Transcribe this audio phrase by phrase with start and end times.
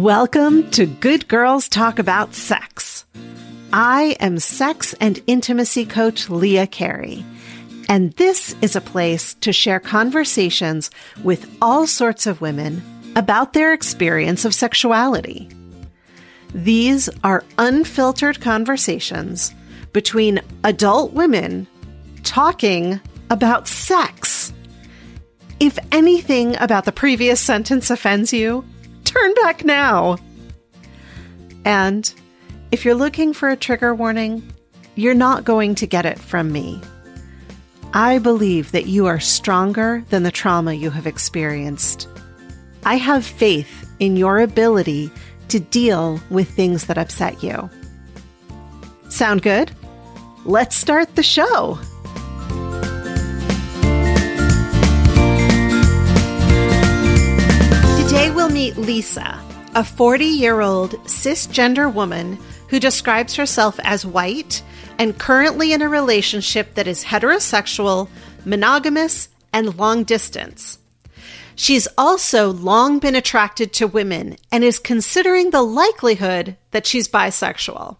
[0.00, 3.04] Welcome to Good Girls Talk About Sex.
[3.70, 7.22] I am sex and intimacy coach Leah Carey,
[7.86, 10.90] and this is a place to share conversations
[11.22, 12.82] with all sorts of women
[13.14, 15.50] about their experience of sexuality.
[16.54, 19.54] These are unfiltered conversations
[19.92, 21.66] between adult women
[22.22, 22.98] talking
[23.28, 24.50] about sex.
[25.60, 28.64] If anything about the previous sentence offends you,
[29.10, 30.18] Turn back now.
[31.64, 32.14] And
[32.70, 34.52] if you're looking for a trigger warning,
[34.94, 36.80] you're not going to get it from me.
[37.92, 42.06] I believe that you are stronger than the trauma you have experienced.
[42.84, 45.10] I have faith in your ability
[45.48, 47.68] to deal with things that upset you.
[49.08, 49.72] Sound good?
[50.44, 51.80] Let's start the show.
[58.40, 59.38] We'll meet Lisa,
[59.74, 62.38] a 40 year old cisgender woman
[62.68, 64.62] who describes herself as white
[64.98, 68.08] and currently in a relationship that is heterosexual,
[68.46, 70.78] monogamous, and long distance.
[71.54, 77.98] She's also long been attracted to women and is considering the likelihood that she's bisexual.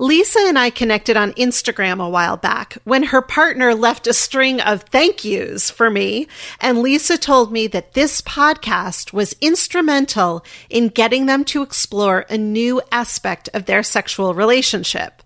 [0.00, 4.58] Lisa and I connected on Instagram a while back when her partner left a string
[4.58, 6.26] of thank yous for me,
[6.58, 12.38] and Lisa told me that this podcast was instrumental in getting them to explore a
[12.38, 15.22] new aspect of their sexual relationship.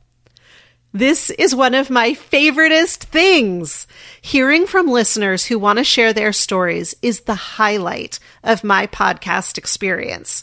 [0.92, 3.86] This is one of my favoriteest things.
[4.20, 9.56] Hearing from listeners who want to share their stories is the highlight of my podcast
[9.56, 10.42] experience.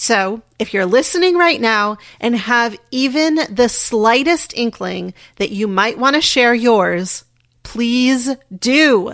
[0.00, 5.98] So, if you're listening right now and have even the slightest inkling that you might
[5.98, 7.24] want to share yours,
[7.64, 9.12] please do.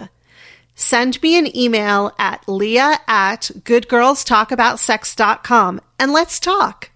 [0.75, 6.91] Send me an email at leah at goodgirlstalkaboutsex.com and let's talk.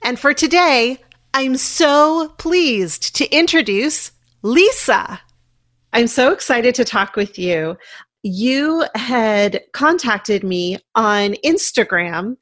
[0.00, 0.98] And for today,
[1.34, 4.12] I'm so pleased to introduce
[4.42, 5.20] Lisa.
[5.92, 7.76] I'm so excited to talk with you
[8.22, 12.36] you had contacted me on Instagram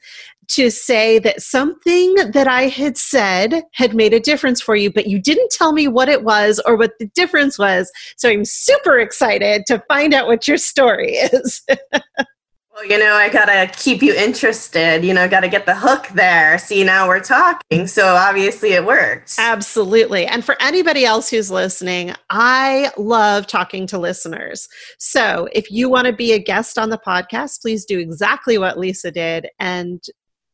[0.49, 5.07] to say that something that I had said had made a difference for you, but
[5.07, 7.91] you didn't tell me what it was or what the difference was.
[8.17, 11.63] So I'm super excited to find out what your story is.
[12.81, 15.05] Well, you know, I gotta keep you interested.
[15.05, 16.57] You know, gotta get the hook there.
[16.57, 17.87] See, now we're talking.
[17.87, 19.35] So obviously it worked.
[19.39, 20.25] Absolutely.
[20.25, 24.67] And for anybody else who's listening, I love talking to listeners.
[24.99, 28.79] So if you want to be a guest on the podcast, please do exactly what
[28.79, 30.03] Lisa did and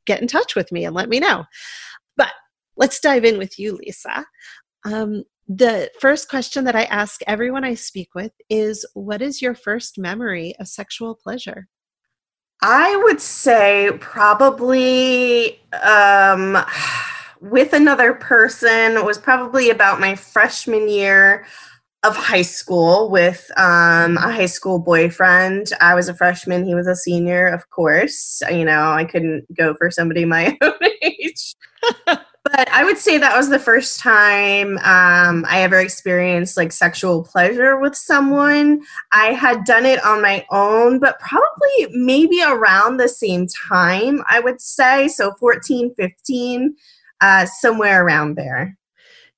[0.04, 1.44] get in touch with me and let me know.
[2.16, 2.32] But
[2.76, 4.26] let's dive in with you, Lisa.
[4.84, 9.54] Um, the first question that I ask everyone I speak with is What is your
[9.54, 11.68] first memory of sexual pleasure?
[12.62, 16.58] I would say probably um,
[17.40, 21.46] with another person was probably about my freshman year
[22.02, 25.72] of high school with um, a high school boyfriend.
[25.80, 28.42] I was a freshman, he was a senior, of course.
[28.50, 31.54] You know, I couldn't go for somebody my own age.
[32.52, 37.24] but I would say that was the first time um, I ever experienced like sexual
[37.24, 38.82] pleasure with someone.
[39.12, 44.40] I had done it on my own, but probably maybe around the same time, I
[44.40, 45.08] would say.
[45.08, 46.76] So 14, 15,
[47.20, 48.76] uh, somewhere around there.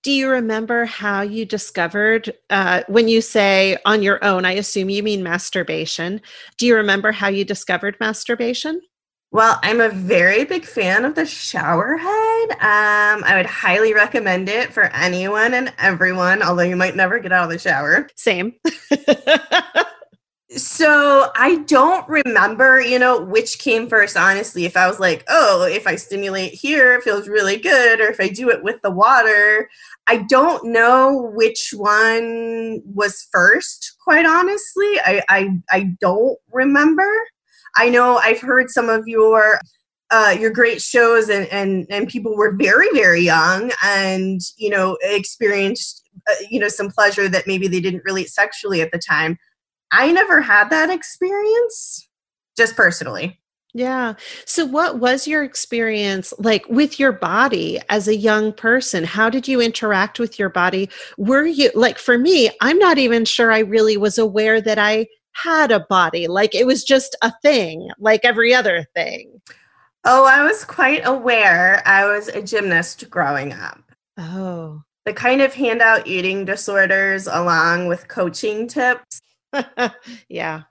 [0.03, 4.45] Do you remember how you discovered uh, when you say on your own?
[4.45, 6.21] I assume you mean masturbation.
[6.57, 8.81] Do you remember how you discovered masturbation?
[9.31, 12.51] Well, I'm a very big fan of the shower head.
[12.53, 17.33] Um, I would highly recommend it for anyone and everyone, although you might never get
[17.33, 18.09] out of the shower.
[18.17, 18.55] Same.
[20.57, 24.65] so I don't remember, you know, which came first, honestly.
[24.65, 28.21] If I was like, oh, if I stimulate here, it feels really good, or if
[28.21, 29.69] I do it with the water,
[30.07, 34.99] I don't know which one was first, quite honestly.
[35.05, 37.07] I, I, I don't remember.
[37.79, 39.59] I know I've heard some of your
[40.11, 44.99] uh, your great shows and, and and people were very very young and you know
[45.03, 49.39] experienced uh, you know some pleasure that maybe they didn't relate sexually at the time.
[49.93, 52.09] I never had that experience
[52.57, 53.41] just personally.
[53.75, 54.15] Yeah.
[54.45, 59.05] So what was your experience like with your body as a young person?
[59.05, 60.89] How did you interact with your body?
[61.17, 65.07] Were you like for me i'm not even sure i really was aware that i
[65.43, 66.27] had a body.
[66.27, 69.41] Like it was just a thing, like every other thing.
[70.05, 71.83] Oh, I was quite aware.
[71.87, 73.81] I was a gymnast growing up.
[74.17, 74.83] Oh.
[75.05, 79.21] The kind of handout eating disorders along with coaching tips.
[80.29, 80.63] yeah.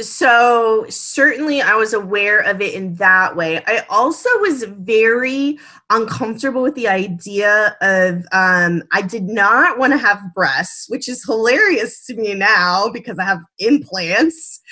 [0.00, 3.62] So, certainly, I was aware of it in that way.
[3.66, 5.58] I also was very
[5.90, 11.24] uncomfortable with the idea of, um, I did not want to have breasts, which is
[11.24, 14.60] hilarious to me now because I have implants.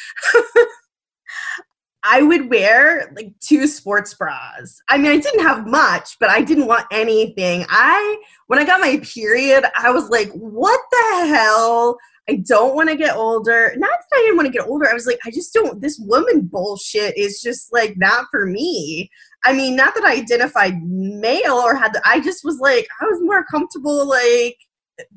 [2.05, 4.81] I would wear like two sports bras.
[4.89, 7.67] I mean, I didn't have much, but I didn't want anything.
[7.69, 11.99] I, when I got my period, I was like, what the hell?
[12.29, 13.73] I don't want to get older.
[13.77, 14.89] Not that I didn't want to get older.
[14.89, 19.11] I was like, I just don't, this woman bullshit is just like not for me.
[19.45, 23.05] I mean, not that I identified male or had, the, I just was like, I
[23.07, 24.57] was more comfortable like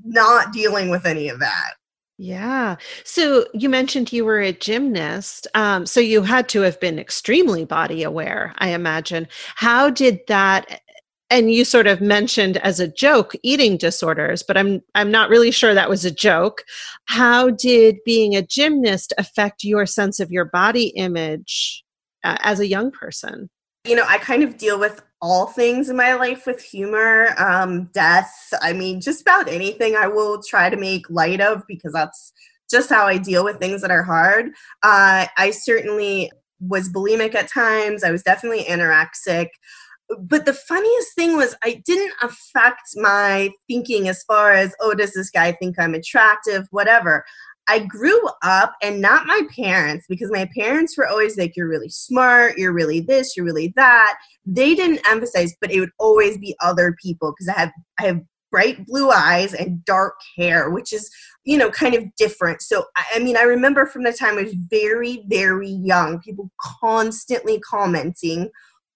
[0.05, 1.71] not dealing with any of that.
[2.17, 2.75] Yeah.
[3.03, 5.47] So you mentioned you were a gymnast.
[5.55, 9.27] Um, so you had to have been extremely body aware, I imagine.
[9.55, 10.81] How did that
[11.31, 15.49] and you sort of mentioned as a joke eating disorders, but I'm I'm not really
[15.49, 16.63] sure that was a joke.
[17.05, 21.83] How did being a gymnast affect your sense of your body image
[22.23, 23.49] uh, as a young person?
[23.85, 27.85] You know, I kind of deal with all things in my life with humor, um,
[27.93, 28.31] death.
[28.61, 32.33] I mean, just about anything I will try to make light of because that's
[32.69, 34.47] just how I deal with things that are hard.
[34.83, 38.03] Uh, I certainly was bulimic at times.
[38.03, 39.47] I was definitely anorexic.
[40.19, 45.13] But the funniest thing was, I didn't affect my thinking as far as, oh, does
[45.13, 46.67] this guy think I'm attractive?
[46.71, 47.25] Whatever.
[47.67, 51.89] I grew up and not my parents because my parents were always like, you're really
[51.89, 54.17] smart, you're really this, you're really that.
[54.45, 58.21] They didn't emphasize, but it would always be other people because I have I have
[58.51, 61.09] bright blue eyes and dark hair, which is,
[61.45, 62.61] you know, kind of different.
[62.61, 67.59] So, I mean, I remember from the time I was very, very young, people constantly
[67.61, 68.49] commenting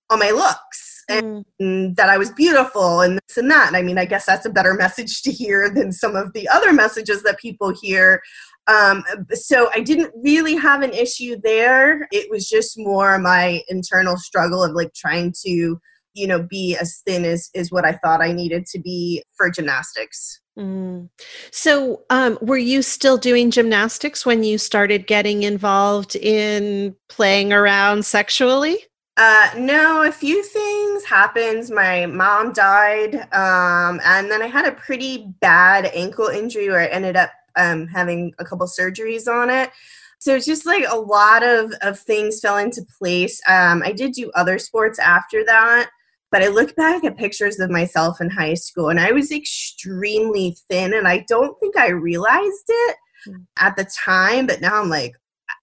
[0.09, 1.95] on my looks and mm.
[1.95, 3.67] that I was beautiful and this and that.
[3.67, 6.47] And I mean, I guess that's a better message to hear than some of the
[6.49, 8.21] other messages that people hear
[8.67, 9.03] um,
[9.33, 12.07] so I didn't really have an issue there.
[12.11, 15.79] It was just more my internal struggle of like trying to,
[16.13, 19.51] you know, be as thin as is what I thought I needed to be for
[19.51, 20.41] gymnastics.
[20.57, 21.09] Mm.
[21.51, 28.05] So, um, were you still doing gymnastics when you started getting involved in playing around
[28.05, 28.77] sexually?
[29.17, 31.69] Uh, no, a few things happened.
[31.69, 36.87] My mom died, um, and then I had a pretty bad ankle injury where I
[36.87, 39.71] ended up um, having a couple surgeries on it.
[40.19, 43.41] So it's just like a lot of, of things fell into place.
[43.47, 45.89] Um, I did do other sports after that,
[46.31, 50.57] but I look back at pictures of myself in high school and I was extremely
[50.69, 52.95] thin and I don't think I realized it
[53.27, 53.45] mm.
[53.59, 55.13] at the time, but now I'm like,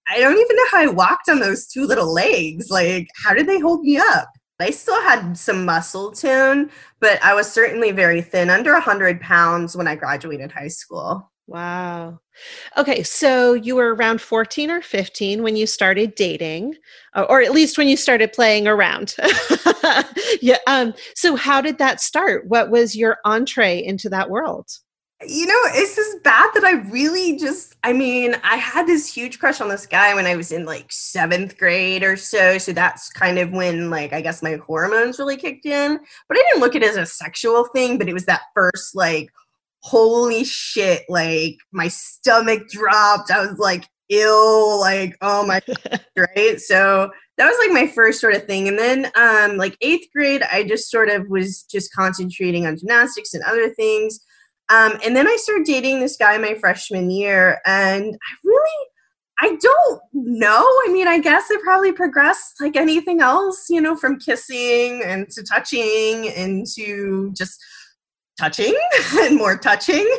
[0.07, 2.69] I don't even know how I walked on those two little legs.
[2.69, 4.29] Like, how did they hold me up?
[4.59, 6.69] I still had some muscle tone,
[6.99, 11.29] but I was certainly very thin, under 100 pounds when I graduated high school.
[11.47, 12.19] Wow.
[12.77, 16.75] Okay, so you were around 14 or 15 when you started dating,
[17.13, 19.15] uh, or at least when you started playing around.
[20.41, 20.57] yeah.
[20.67, 22.47] Um, so, how did that start?
[22.47, 24.69] What was your entree into that world?
[25.25, 29.39] You know, it's just bad that I really just, I mean, I had this huge
[29.39, 32.57] crush on this guy when I was in like seventh grade or so.
[32.57, 35.97] So that's kind of when, like, I guess my hormones really kicked in.
[36.27, 38.95] But I didn't look at it as a sexual thing, but it was that first,
[38.95, 39.29] like,
[39.83, 43.31] holy shit, like my stomach dropped.
[43.31, 45.61] I was like ill, like, oh my,
[46.17, 46.59] right?
[46.59, 48.67] So that was like my first sort of thing.
[48.67, 53.33] And then, um, like eighth grade, I just sort of was just concentrating on gymnastics
[53.33, 54.19] and other things.
[54.73, 58.87] Um, and then I started dating this guy my freshman year, and I really,
[59.39, 60.63] I don't know.
[60.63, 65.29] I mean, I guess it probably progressed like anything else, you know, from kissing and
[65.29, 67.63] to touching and to just
[68.39, 68.75] touching
[69.19, 70.09] and more touching.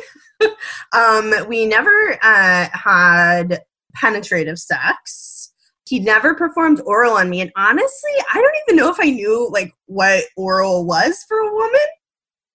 [0.92, 3.60] um, we never uh, had
[3.96, 5.52] penetrative sex.
[5.88, 9.50] He never performed oral on me, and honestly, I don't even know if I knew
[9.50, 11.80] like what oral was for a woman.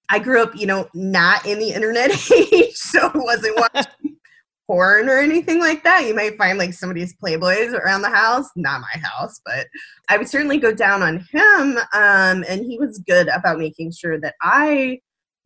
[0.09, 4.17] I grew up, you know, not in the internet age, so wasn't watching
[4.67, 6.05] porn or anything like that.
[6.05, 9.67] You might find like somebody's Playboys around the house, not my house, but
[10.09, 11.77] I would certainly go down on him.
[11.93, 14.99] Um, and he was good about making sure that I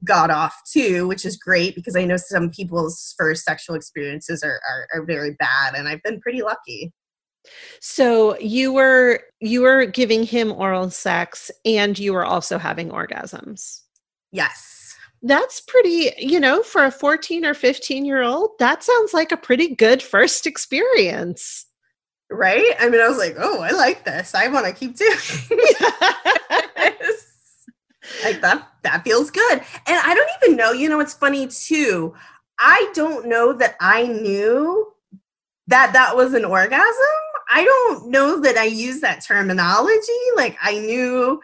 [0.05, 4.59] got off too, which is great because I know some people's first sexual experiences are,
[4.69, 6.91] are, are very bad, and I've been pretty lucky.
[7.79, 13.82] So you were you were giving him oral sex, and you were also having orgasms.
[14.33, 16.11] Yes, that's pretty.
[16.17, 20.03] You know, for a fourteen or fifteen year old, that sounds like a pretty good
[20.03, 21.65] first experience.
[22.29, 22.73] Right?
[22.79, 24.33] I mean, I was like, oh, I like this.
[24.33, 25.11] I want to keep doing.
[28.23, 29.53] like that that feels good
[29.87, 32.13] and i don't even know you know it's funny too
[32.59, 34.93] i don't know that i knew
[35.67, 37.23] that that was an orgasm
[37.53, 40.11] I don't know that I use that terminology.
[40.35, 41.41] Like I knew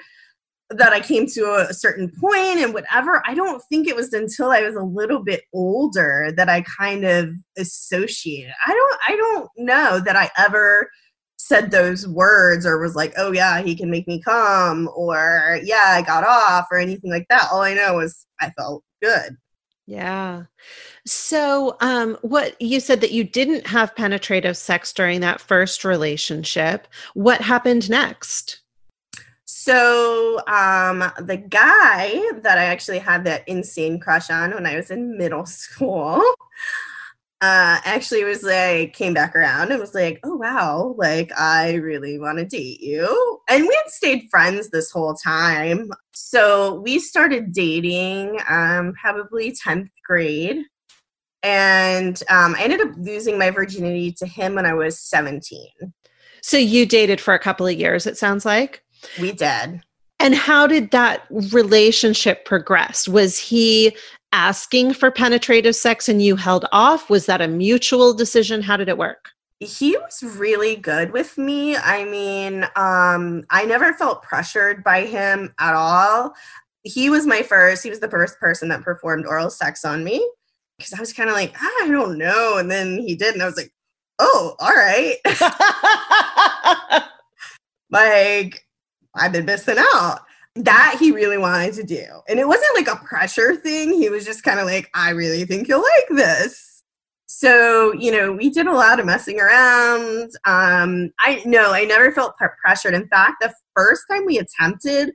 [0.72, 3.24] that I came to a, certain point and whatever.
[3.26, 7.06] I don't think it was until I was a little bit older that I kind
[7.06, 8.54] of associated.
[8.66, 10.90] I don't I don't know that I ever
[11.38, 15.82] said those words or was like, "Oh yeah, he can make me come," or "Yeah,
[15.86, 17.50] I got off," or anything like that.
[17.52, 19.38] All I know was I felt good.
[19.88, 20.44] Yeah.
[21.08, 26.88] So, um, what you said that you didn't have penetrative sex during that first relationship.
[27.16, 28.59] What happened next?
[29.62, 34.89] So, um, the guy that I actually had that insane crush on when I was
[34.89, 36.24] in middle school,
[37.42, 42.18] uh, actually was like, came back around and was like, oh, wow, like, I really
[42.18, 43.42] want to date you.
[43.50, 45.92] And we had stayed friends this whole time.
[46.13, 50.63] So we started dating um, probably 10th grade.
[51.44, 55.68] And um, I ended up losing my virginity to him when I was 17.
[56.42, 58.84] So you dated for a couple of years, it sounds like?
[59.20, 59.82] We did.
[60.20, 63.08] And how did that relationship progress?
[63.08, 63.96] Was he
[64.32, 67.10] asking for penetrative sex and you held off?
[67.10, 68.62] Was that a mutual decision?
[68.62, 69.32] How did it work?
[69.62, 71.75] He was really good with me.
[71.75, 76.34] I mean, um, I never felt pressured by him at all.
[76.84, 80.25] He was my first, he was the first person that performed oral sex on me
[80.77, 82.58] because I was kind of like, ah, I don't know.
[82.58, 83.74] And then he did, and I was like,
[84.18, 85.18] oh, all right.
[87.89, 88.65] like,
[89.16, 90.20] I've been missing out.
[90.56, 92.06] That he really wanted to do.
[92.28, 93.94] And it wasn't like a pressure thing.
[93.94, 96.84] He was just kind of like, I really think you'll like this.
[97.28, 100.32] So, you know, we did a lot of messing around.
[100.46, 102.96] Um, I no, I never felt pressured.
[102.96, 105.13] In fact, the first time we attempted,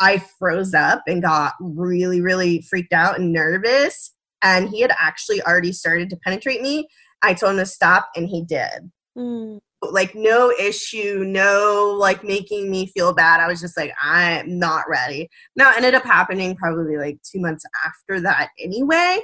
[0.00, 4.12] I froze up and got really, really freaked out and nervous.
[4.42, 6.88] And he had actually already started to penetrate me.
[7.22, 8.90] I told him to stop, and he did.
[9.16, 13.40] Mm like no issue no like making me feel bad.
[13.40, 15.28] I was just like i'm not ready.
[15.56, 19.20] Now it ended up happening probably like two months after that anyway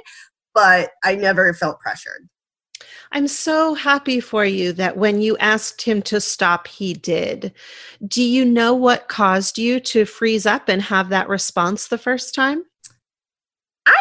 [0.53, 2.27] but i never felt pressured.
[3.11, 7.53] I'm so happy for you that when you asked him to stop he did.
[8.07, 12.35] Do you know what caused you to freeze up and have that response the first
[12.35, 12.63] time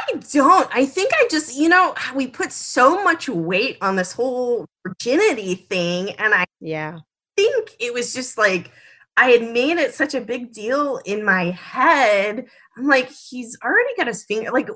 [0.08, 0.68] I don't.
[0.72, 5.54] I think I just, you know, we put so much weight on this whole virginity
[5.54, 6.10] thing.
[6.12, 6.98] And I yeah
[7.38, 8.72] think it was just like
[9.16, 12.46] I had made it such a big deal in my head.
[12.76, 14.50] I'm like, he's already got his finger.
[14.52, 14.68] Like,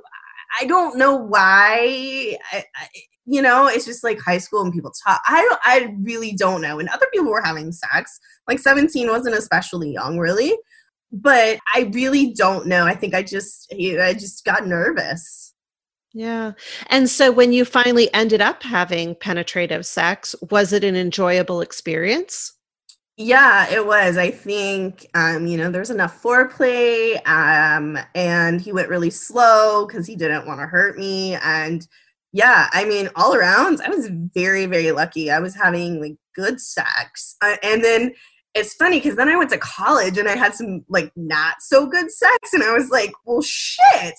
[0.60, 2.36] I don't know why.
[2.52, 2.88] I, I,
[3.24, 5.20] you know, it's just like high school and people talk.
[5.26, 5.60] I don't.
[5.64, 6.80] I really don't know.
[6.80, 8.18] And other people were having sex.
[8.48, 10.56] Like 17 wasn't especially young, really
[11.12, 12.84] but I really don't know.
[12.84, 15.54] I think I just I just got nervous.
[16.14, 16.52] Yeah.
[16.88, 22.52] And so when you finally ended up having penetrative sex, was it an enjoyable experience?
[23.16, 24.16] Yeah, it was.
[24.16, 30.06] I think um, you know, there's enough foreplay um and he went really slow cuz
[30.06, 31.86] he didn't want to hurt me and
[32.32, 35.30] yeah, I mean, all around, I was very, very lucky.
[35.30, 37.36] I was having like good sex.
[37.42, 38.14] Uh, and then
[38.54, 41.86] it's funny because then I went to college and I had some like not so
[41.86, 44.14] good sex, and I was like, well, shit,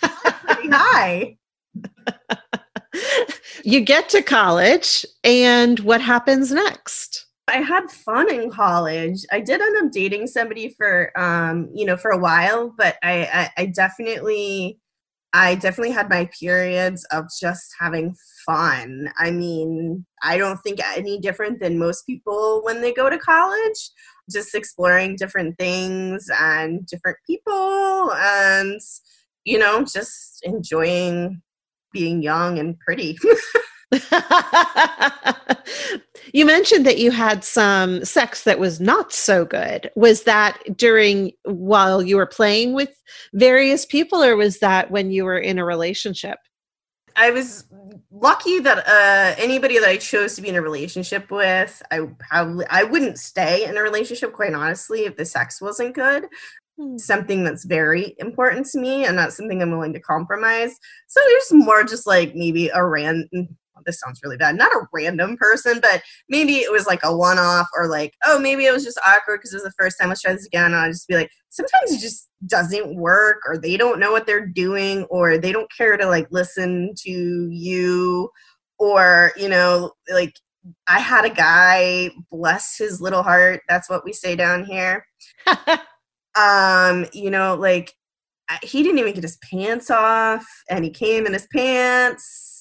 [0.00, 1.36] pretty high.
[3.64, 7.26] you get to college, and what happens next?
[7.48, 9.24] I had fun in college.
[9.32, 13.50] I did end up dating somebody for um, you know, for a while, but I,
[13.56, 14.78] I, I definitely
[15.32, 18.14] I definitely had my periods of just having
[18.48, 19.12] fun.
[19.18, 23.90] I mean, I don't think any different than most people when they go to college,
[24.30, 28.80] just exploring different things and different people and,
[29.44, 31.42] you know, just enjoying
[31.92, 33.18] being young and pretty.
[36.32, 39.90] you mentioned that you had some sex that was not so good.
[39.94, 42.90] Was that during while you were playing with
[43.34, 46.38] various people, or was that when you were in a relationship?
[47.18, 47.64] I was
[48.12, 52.64] lucky that uh, anybody that I chose to be in a relationship with, I probably
[52.70, 54.32] I wouldn't stay in a relationship.
[54.32, 56.26] Quite honestly, if the sex wasn't good,
[56.78, 56.96] hmm.
[56.96, 60.76] something that's very important to me and not something I'm willing to compromise.
[61.08, 63.48] So there's more just like maybe a random
[63.86, 67.38] this sounds really bad, not a random person, but maybe it was like a one
[67.38, 70.08] off or like, oh, maybe it was just awkward because it was the first time.
[70.08, 70.66] Let's try this again.
[70.66, 74.26] And I'll just be like, sometimes it just doesn't work or they don't know what
[74.26, 78.30] they're doing or they don't care to like listen to you
[78.78, 80.34] or, you know, like
[80.86, 83.62] I had a guy, bless his little heart.
[83.68, 85.06] That's what we say down here.
[86.36, 87.94] um, you know, like
[88.62, 92.57] he didn't even get his pants off and he came in his pants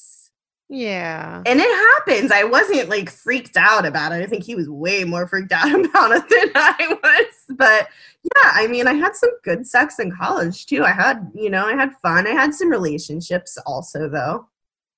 [0.69, 1.41] Yeah.
[1.45, 2.31] And it happens.
[2.31, 4.21] I wasn't like freaked out about it.
[4.21, 7.57] I think he was way more freaked out about it than I was.
[7.57, 7.87] But
[8.23, 10.83] yeah, I mean, I had some good sex in college too.
[10.83, 12.27] I had, you know, I had fun.
[12.27, 14.47] I had some relationships also, though.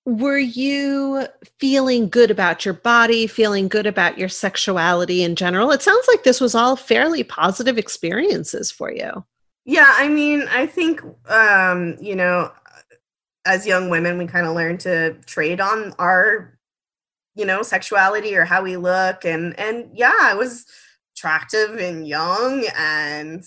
[0.06, 1.28] Were you
[1.60, 5.70] feeling good about your body, feeling good about your sexuality in general?
[5.70, 9.24] It sounds like this was all fairly positive experiences for you.
[9.66, 12.52] Yeah, I mean, I think, um, you know,
[13.50, 16.56] as young women, we kind of learn to trade on our,
[17.34, 19.26] you know, sexuality or how we look.
[19.26, 20.68] And, and yeah, I was
[21.18, 23.44] attractive and young and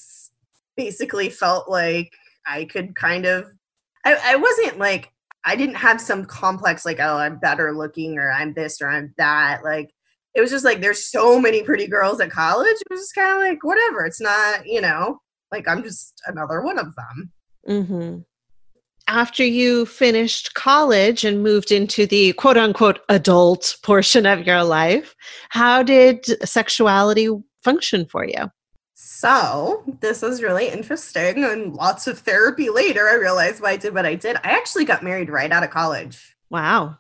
[0.77, 2.13] basically felt like
[2.45, 3.47] I could kind of,
[4.05, 5.13] I, I wasn't like,
[5.45, 9.15] I didn't have some complex, like, oh, I'm better looking or I'm this or I'm
[9.19, 9.63] that.
[9.63, 9.91] Like,
[10.35, 12.77] it was just like, there's so many pretty girls at college.
[12.81, 14.05] It was just kind of like, whatever.
[14.05, 15.21] It's not, you know,
[15.53, 17.33] like I'm just another one of them.
[17.69, 18.19] Mm-hmm
[19.09, 25.15] after you finished college and moved into the quote unquote adult portion of your life,
[25.51, 27.29] how did sexuality
[27.63, 28.51] function for you?
[28.95, 31.45] So, this is really interesting.
[31.45, 34.37] And lots of therapy later, I realized why I did what I did.
[34.37, 36.37] I actually got married right out of college.
[36.51, 36.99] Wow.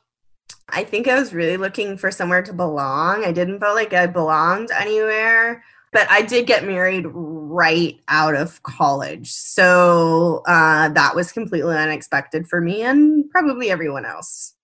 [0.68, 3.24] I think I was really looking for somewhere to belong.
[3.24, 8.62] I didn't feel like I belonged anywhere but I did get married right out of
[8.62, 9.30] college.
[9.30, 14.54] So uh, that was completely unexpected for me and probably everyone else.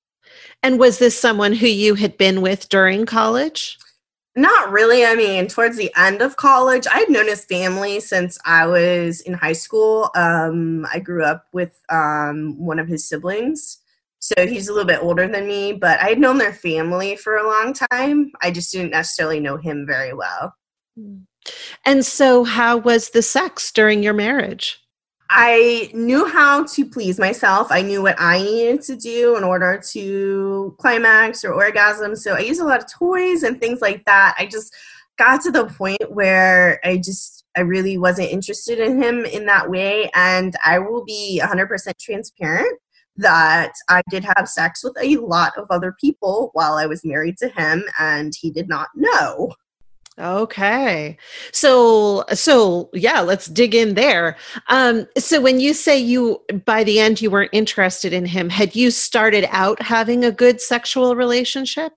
[0.62, 3.78] And was this someone who you had been with during college?
[4.35, 5.04] Not really.
[5.04, 9.20] I mean, towards the end of college, I had known his family since I was
[9.23, 10.11] in high school.
[10.14, 13.78] Um, I grew up with um, one of his siblings.
[14.20, 17.37] So he's a little bit older than me, but I had known their family for
[17.37, 18.30] a long time.
[18.42, 20.54] I just didn't necessarily know him very well.
[21.85, 24.78] And so, how was the sex during your marriage?
[25.31, 27.69] I knew how to please myself.
[27.71, 32.17] I knew what I needed to do in order to climax or orgasm.
[32.17, 34.35] So I used a lot of toys and things like that.
[34.38, 34.75] I just
[35.19, 39.69] got to the point where I just I really wasn't interested in him in that
[39.69, 42.78] way and I will be 100% transparent
[43.17, 47.37] that I did have sex with a lot of other people while I was married
[47.39, 49.52] to him and he did not know.
[50.19, 51.17] Okay.
[51.52, 54.37] So so yeah, let's dig in there.
[54.69, 58.75] Um so when you say you by the end you weren't interested in him, had
[58.75, 61.93] you started out having a good sexual relationship?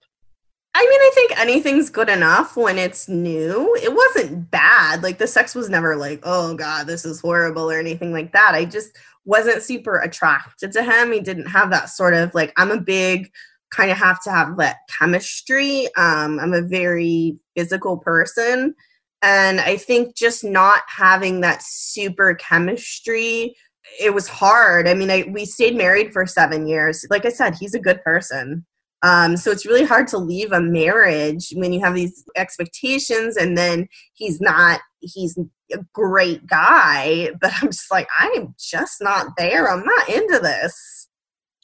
[0.73, 3.75] I mean, I think anything's good enough when it's new.
[3.81, 5.03] It wasn't bad.
[5.03, 8.53] Like the sex was never like, "Oh god, this is horrible" or anything like that.
[8.55, 11.11] I just wasn't super attracted to him.
[11.11, 13.31] He didn't have that sort of like I'm a big
[13.71, 15.87] kind of have to have that chemistry.
[15.95, 18.75] Um, I'm a very physical person.
[19.21, 23.55] And I think just not having that super chemistry,
[23.99, 24.87] it was hard.
[24.87, 27.05] I mean, I, we stayed married for seven years.
[27.09, 28.65] Like I said, he's a good person.
[29.03, 33.57] Um, so it's really hard to leave a marriage when you have these expectations and
[33.57, 35.37] then he's not, he's
[35.73, 39.69] a great guy, but I'm just like, I'm just not there.
[39.69, 41.00] I'm not into this.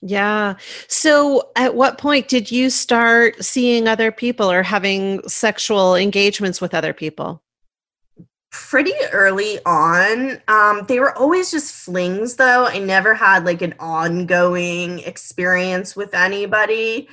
[0.02, 0.56] Yeah.
[0.88, 6.76] So, at what point did you start seeing other people or having sexual engagements with
[6.76, 7.42] other people?
[8.52, 10.40] Pretty early on.
[10.48, 12.66] Um, they were always just flings, though.
[12.66, 17.08] I never had like an ongoing experience with anybody.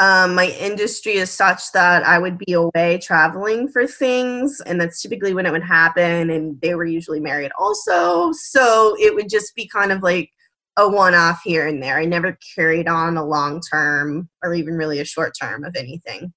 [0.00, 5.02] Um, my industry is such that I would be away traveling for things, and that's
[5.02, 6.30] typically when it would happen.
[6.30, 8.30] And they were usually married also.
[8.32, 10.30] So it would just be kind of like
[10.78, 11.98] a one off here and there.
[11.98, 16.32] I never carried on a long term or even really a short term of anything.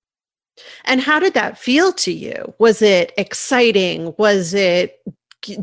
[0.83, 2.53] And how did that feel to you?
[2.59, 4.13] Was it exciting?
[4.17, 4.99] Was it,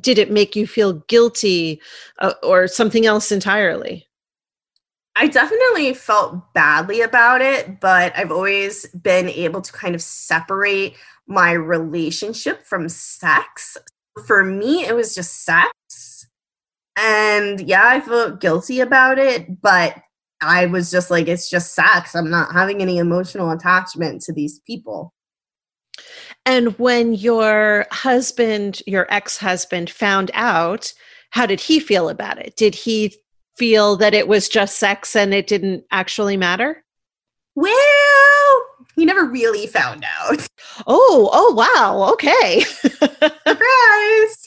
[0.01, 1.81] did it make you feel guilty
[2.21, 4.07] uh, or something else entirely?
[5.17, 10.95] I definitely felt badly about it, but I've always been able to kind of separate
[11.27, 13.77] my relationship from sex.
[14.27, 15.73] For me, it was just sex
[16.99, 19.97] and yeah, I felt guilty about it, but
[20.43, 22.15] I was just like, it's just sex.
[22.15, 25.15] I'm not having any emotional attachment to these people.
[26.45, 30.93] And when your husband, your ex husband, found out,
[31.31, 32.57] how did he feel about it?
[32.57, 33.15] Did he
[33.57, 36.85] feel that it was just sex and it didn't actually matter?
[37.55, 38.63] Well,
[38.97, 40.47] he never really found out.
[40.87, 42.13] Oh, oh, wow.
[42.13, 42.61] Okay.
[43.47, 44.38] Surprise.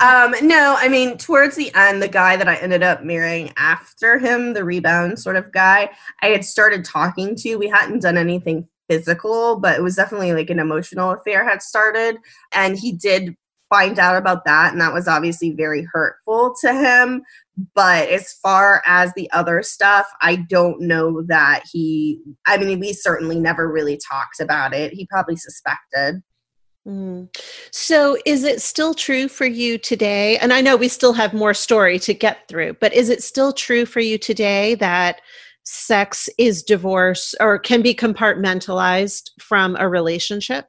[0.00, 4.18] Um, no, I mean, towards the end, the guy that I ended up marrying after
[4.18, 5.90] him, the rebound sort of guy,
[6.22, 7.56] I had started talking to.
[7.56, 12.16] We hadn't done anything physical, but it was definitely like an emotional affair had started.
[12.52, 13.36] And he did
[13.68, 17.22] find out about that, and that was obviously very hurtful to him.
[17.74, 22.94] But as far as the other stuff, I don't know that he, I mean, we
[22.94, 24.94] certainly never really talked about it.
[24.94, 26.22] He probably suspected.
[26.86, 27.28] Mm.
[27.72, 30.38] So, is it still true for you today?
[30.38, 33.52] And I know we still have more story to get through, but is it still
[33.52, 35.20] true for you today that
[35.64, 40.66] sex is divorce or can be compartmentalized from a relationship?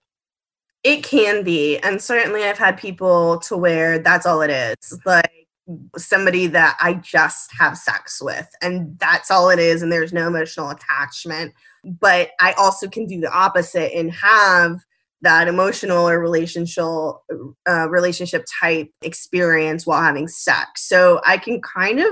[0.84, 1.78] It can be.
[1.80, 5.00] And certainly I've had people to where that's all it is.
[5.06, 5.48] Like
[5.96, 9.82] somebody that I just have sex with, and that's all it is.
[9.82, 11.54] And there's no emotional attachment.
[11.84, 14.82] But I also can do the opposite and have
[15.22, 17.24] that emotional or relational
[17.70, 20.88] uh, relationship type experience while having sex.
[20.88, 22.12] So I can kind of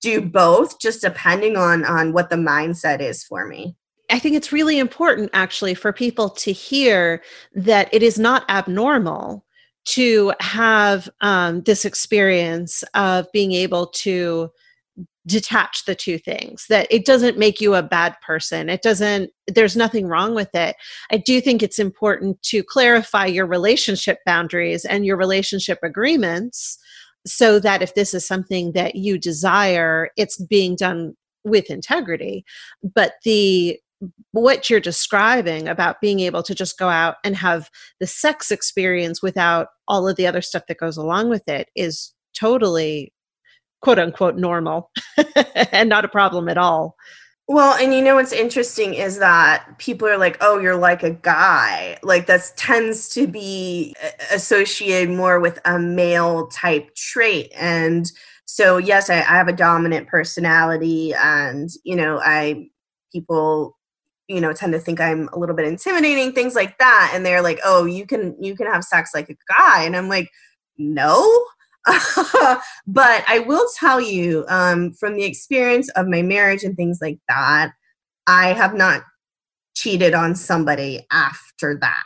[0.00, 3.76] do both just depending on on what the mindset is for me.
[4.10, 7.22] I think it's really important actually for people to hear
[7.54, 9.44] that it is not abnormal
[9.86, 14.50] to have um, this experience of being able to
[15.26, 18.68] detach the two things that it doesn't make you a bad person.
[18.68, 20.76] It doesn't there's nothing wrong with it.
[21.10, 26.78] I do think it's important to clarify your relationship boundaries and your relationship agreements
[27.26, 32.44] so that if this is something that you desire it's being done with integrity.
[32.82, 33.78] But the
[34.32, 39.22] what you're describing about being able to just go out and have the sex experience
[39.22, 43.13] without all of the other stuff that goes along with it is totally
[43.84, 44.90] quote unquote normal
[45.72, 46.96] and not a problem at all.
[47.46, 51.10] Well, and you know what's interesting is that people are like, "Oh, you're like a
[51.10, 58.10] guy." Like that tends to be uh, associated more with a male type trait, and
[58.46, 62.70] so yes, I, I have a dominant personality, and you know, I
[63.12, 63.76] people
[64.26, 67.42] you know tend to think i'm a little bit intimidating things like that and they're
[67.42, 70.30] like oh you can you can have sex like a guy and i'm like
[70.78, 71.44] no
[72.86, 77.18] but I will tell you um, from the experience of my marriage and things like
[77.28, 77.72] that,
[78.26, 79.02] I have not
[79.76, 82.04] cheated on somebody after that.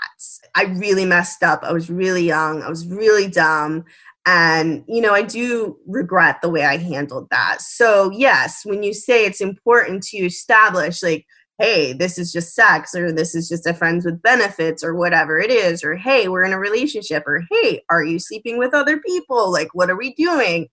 [0.57, 1.63] I really messed up.
[1.63, 2.63] I was really young.
[2.63, 3.85] I was really dumb.
[4.27, 7.63] And, you know, I do regret the way I handled that.
[7.63, 11.25] So, yes, when you say it's important to establish, like,
[11.59, 15.39] hey, this is just sex, or this is just a friends with benefits, or whatever
[15.39, 18.99] it is, or hey, we're in a relationship, or hey, are you sleeping with other
[19.01, 19.51] people?
[19.53, 20.69] Like, what are we doing?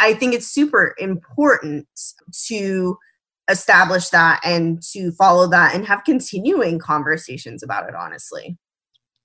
[0.00, 1.88] I think it's super important
[2.46, 2.96] to
[3.50, 8.58] establish that and to follow that and have continuing conversations about it, honestly.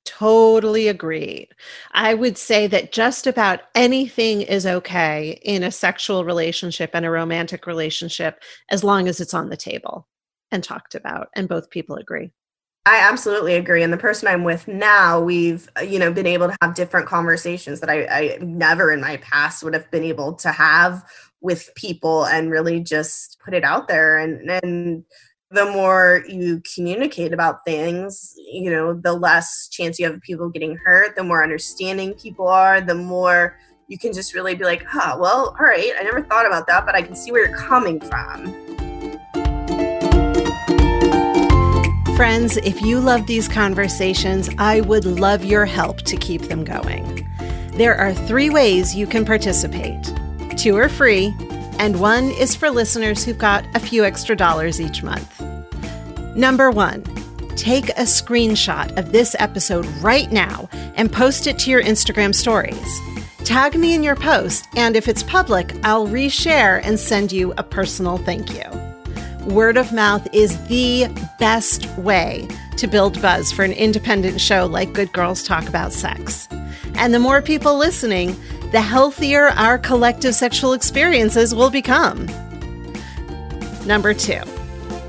[0.05, 1.47] Totally agree.
[1.91, 7.09] I would say that just about anything is okay in a sexual relationship and a
[7.09, 10.07] romantic relationship as long as it's on the table
[10.53, 12.31] and talked about and both people agree
[12.85, 13.81] I absolutely agree.
[13.81, 17.07] And the person I'm with now, we've, uh, you know, been able to have different
[17.07, 21.01] conversations that I, I, never in my past would have been able to have
[21.39, 24.17] with people and really just put it out there.
[24.17, 25.05] And, and
[25.49, 30.49] the more you communicate about things, you know, the less chance you have of people
[30.49, 34.83] getting hurt, the more understanding people are, the more you can just really be like,
[34.85, 37.57] huh, well, all right, I never thought about that, but I can see where you're
[37.57, 38.72] coming from.
[42.15, 47.27] Friends, if you love these conversations, I would love your help to keep them going.
[47.71, 50.13] There are three ways you can participate
[50.55, 51.33] two are free,
[51.79, 55.41] and one is for listeners who've got a few extra dollars each month.
[56.35, 57.03] Number one,
[57.55, 62.99] take a screenshot of this episode right now and post it to your Instagram stories.
[63.39, 67.63] Tag me in your post, and if it's public, I'll reshare and send you a
[67.63, 68.83] personal thank you
[69.45, 71.05] word of mouth is the
[71.43, 76.47] best way to build buzz for an independent show like Good Girls Talk About Sex.
[76.95, 78.37] And the more people listening,
[78.71, 82.27] the healthier our collective sexual experiences will become.
[83.85, 84.39] Number two,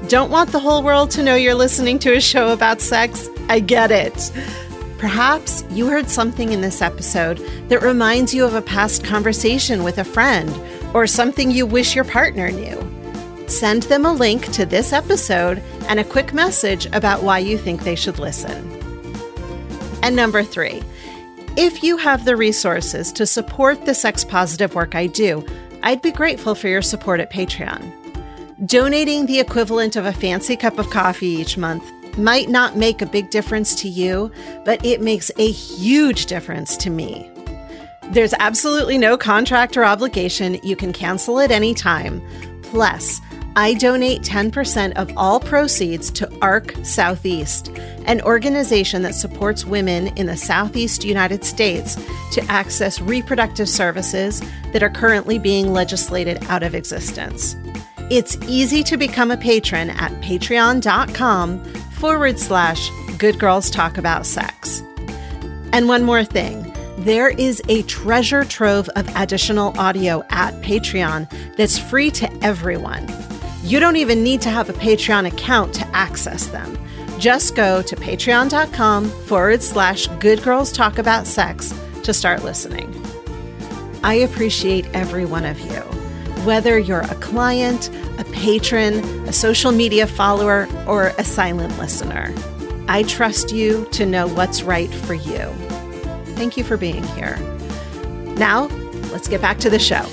[0.08, 3.28] don't want the whole world to know you're listening to a show about sex?
[3.48, 4.32] I get it.
[4.98, 9.98] Perhaps you heard something in this episode that reminds you of a past conversation with
[9.98, 10.52] a friend
[10.96, 13.03] or something you wish your partner knew.
[13.58, 17.82] Send them a link to this episode and a quick message about why you think
[17.82, 18.68] they should listen.
[20.02, 20.82] And number three,
[21.56, 25.46] if you have the resources to support the sex positive work I do,
[25.84, 27.92] I'd be grateful for your support at Patreon.
[28.66, 31.84] Donating the equivalent of a fancy cup of coffee each month
[32.18, 34.32] might not make a big difference to you,
[34.64, 37.30] but it makes a huge difference to me.
[38.10, 40.58] There's absolutely no contract or obligation.
[40.64, 42.20] You can cancel at any time.
[42.62, 43.20] Plus,
[43.56, 47.68] I donate 10% of all proceeds to ARC Southeast,
[48.04, 51.94] an organization that supports women in the Southeast United States
[52.32, 57.54] to access reproductive services that are currently being legislated out of existence.
[58.10, 64.82] It's easy to become a patron at patreon.com forward slash good girls talk about sex.
[65.72, 71.78] And one more thing there is a treasure trove of additional audio at Patreon that's
[71.78, 73.06] free to everyone.
[73.64, 76.78] You don't even need to have a Patreon account to access them.
[77.18, 81.72] Just go to patreon.com forward slash good girls talk about sex
[82.02, 82.94] to start listening.
[84.02, 85.80] I appreciate every one of you,
[86.44, 88.96] whether you're a client, a patron,
[89.26, 92.34] a social media follower, or a silent listener.
[92.86, 95.46] I trust you to know what's right for you.
[96.36, 97.38] Thank you for being here.
[98.36, 98.66] Now,
[99.10, 100.04] let's get back to the show.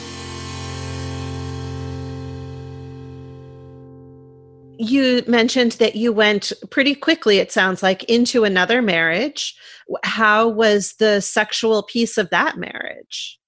[4.81, 9.55] You mentioned that you went pretty quickly, it sounds like, into another marriage.
[10.03, 13.39] How was the sexual piece of that marriage?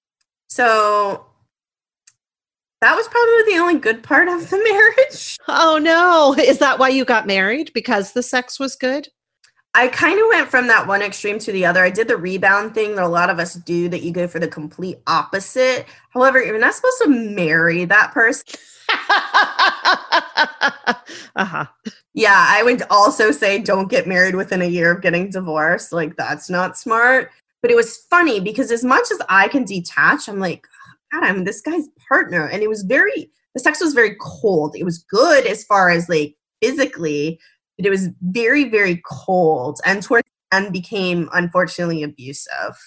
[0.47, 1.25] So
[2.81, 5.37] that was probably the only good part of the marriage.
[5.47, 6.35] Oh no.
[6.37, 7.71] Is that why you got married?
[7.73, 9.07] Because the sex was good?
[9.73, 11.83] I kind of went from that one extreme to the other.
[11.83, 14.37] I did the rebound thing that a lot of us do, that you go for
[14.37, 15.87] the complete opposite.
[16.11, 18.45] However, you're not supposed to marry that person.
[21.35, 21.65] uh-huh.
[22.13, 25.91] Yeah, I would also say don't get married within a year of getting divorced.
[25.91, 27.31] Like that's not smart.
[27.61, 30.67] But it was funny because as much as I can detach, I'm like,
[31.11, 32.47] God, I'm this guy's partner.
[32.47, 34.75] And it was very the sex was very cold.
[34.75, 37.39] It was good as far as like physically,
[37.77, 39.79] but it was very, very cold.
[39.85, 42.77] And towards the end became unfortunately abusive.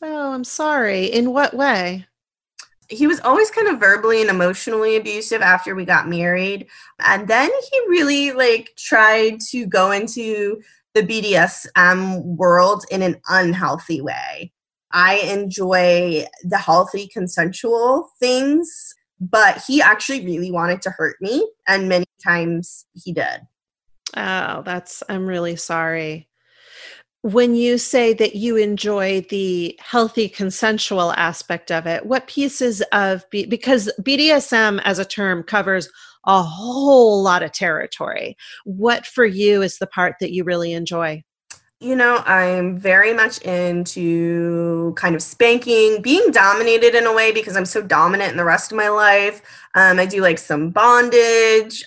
[0.00, 1.06] Oh, I'm sorry.
[1.06, 2.06] In what way?
[2.88, 6.66] He was always kind of verbally and emotionally abusive after we got married.
[7.00, 10.60] And then he really like tried to go into
[10.94, 14.52] the bdsm world in an unhealthy way.
[14.90, 18.94] I enjoy the healthy consensual things
[19.30, 23.40] but he actually really wanted to hurt me and many times he did.
[24.16, 26.28] Oh that's i'm really sorry
[27.22, 33.24] when you say that you enjoy the healthy consensual aspect of it what pieces of
[33.30, 35.88] B- because bdsm as a term covers
[36.24, 38.36] a whole lot of territory.
[38.64, 41.24] What for you is the part that you really enjoy?
[41.80, 47.56] You know i'm very much into kind of spanking being dominated in a way because
[47.56, 49.42] i'm so dominant in the rest of my life.
[49.74, 51.84] Um, i do like some bondage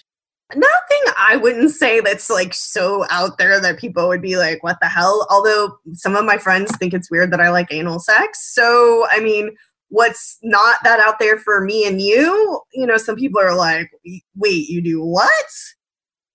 [0.56, 4.78] nothing I wouldn't say that's like so out there that people would be like, what
[4.82, 5.28] the hell?
[5.30, 8.54] Although some of my friends think it's weird that I like anal sex.
[8.54, 9.56] So, I mean,
[9.89, 12.62] what's not that out there for me and you?
[12.74, 13.89] You know, some people are like,
[14.36, 15.46] wait, you do what?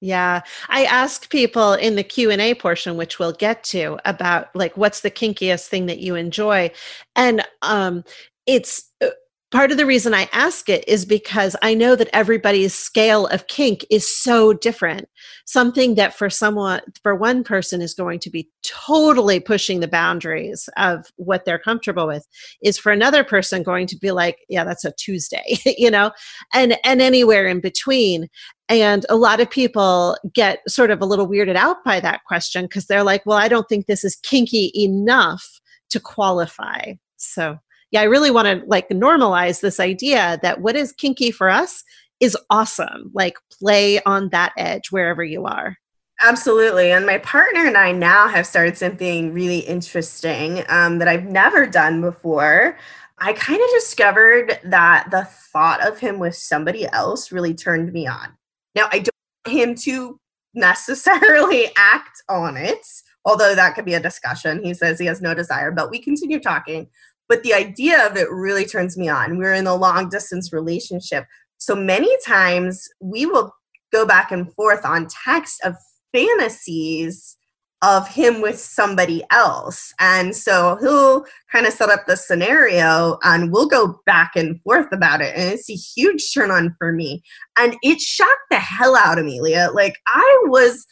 [0.03, 5.01] Yeah, I ask people in the Q&A portion which we'll get to about like what's
[5.01, 6.71] the kinkiest thing that you enjoy
[7.17, 8.03] and um
[8.47, 9.09] it's uh,
[9.51, 13.49] part of the reason I ask it is because I know that everybody's scale of
[13.49, 15.09] kink is so different.
[15.45, 20.69] Something that for someone, for one person is going to be totally pushing the boundaries
[20.77, 22.27] of what they're comfortable with
[22.63, 26.13] is for another person going to be like, yeah, that's a Tuesday, you know,
[26.55, 28.29] and, and anywhere in between.
[28.69, 32.67] And a lot of people get sort of a little weirded out by that question
[32.67, 35.61] because they're like, well, I don't think this is kinky enough
[35.91, 36.95] to qualify.
[37.17, 37.59] So
[37.91, 41.83] yeah, I really want to like normalize this idea that what is kinky for us
[42.21, 43.11] is awesome.
[43.15, 45.77] Like play on that edge wherever you are.
[46.21, 46.93] Absolutely.
[46.93, 51.67] And my partner and I now have started something really interesting um, that I've never
[51.67, 52.77] done before.
[53.19, 58.07] I kind of discovered that the thought of him with somebody else really turned me
[58.07, 58.37] on.
[58.75, 59.11] Now, I don't
[59.47, 60.19] want him to
[60.55, 62.87] necessarily act on it,
[63.25, 64.63] although that could be a discussion.
[64.63, 66.89] He says he has no desire, but we continue talking
[67.31, 69.39] but the idea of it really turns me on.
[69.39, 71.27] We're in a long distance relationship.
[71.59, 73.55] So many times we will
[73.93, 75.77] go back and forth on text of
[76.13, 77.37] fantasies
[77.83, 79.95] of him with somebody else.
[80.01, 84.89] And so he'll kind of set up the scenario and we'll go back and forth
[84.93, 85.33] about it.
[85.37, 87.23] And it's a huge turn on for me.
[87.57, 89.71] And it shocked the hell out of me, Leah.
[89.73, 90.85] Like I was,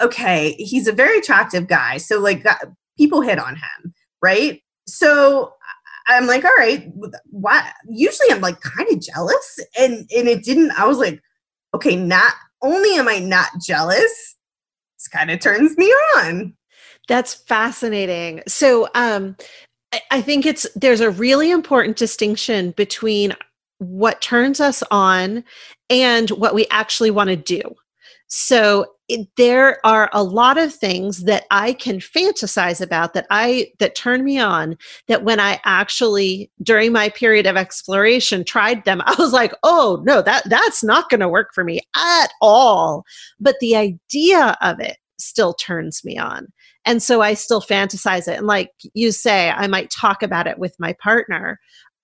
[0.00, 1.98] okay, he's a very attractive guy.
[1.98, 2.46] So like
[2.96, 4.62] people hit on him, right?
[4.88, 5.52] So
[6.08, 6.90] I'm like, all right,
[7.30, 7.70] why?
[7.88, 10.72] Usually I'm like kind of jealous, and and it didn't.
[10.72, 11.20] I was like,
[11.74, 14.36] okay, not only am I not jealous,
[14.96, 15.86] this kind of turns me
[16.16, 16.54] on.
[17.08, 18.42] That's fascinating.
[18.46, 19.36] So, um,
[20.10, 23.34] I think it's there's a really important distinction between
[23.78, 25.44] what turns us on
[25.90, 27.62] and what we actually want to do.
[28.34, 33.66] So it, there are a lot of things that I can fantasize about that I
[33.78, 39.02] that turn me on that when I actually during my period of exploration tried them
[39.06, 43.04] I was like oh no that that's not going to work for me at all.
[43.38, 46.46] But the idea of it still turns me on.
[46.86, 48.38] And so I still fantasize it.
[48.38, 51.60] And like you say I might talk about it with my partner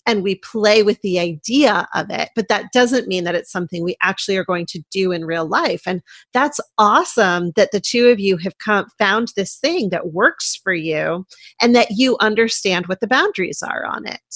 [0.09, 2.31] and we play with the idea of it.
[2.35, 5.47] But that doesn't mean that it's something we actually are going to do in real
[5.47, 5.83] life.
[5.87, 10.57] And that's awesome that the two of you have come, found this thing that works
[10.57, 11.27] for you
[11.61, 14.35] and that you understand what the boundaries are on it.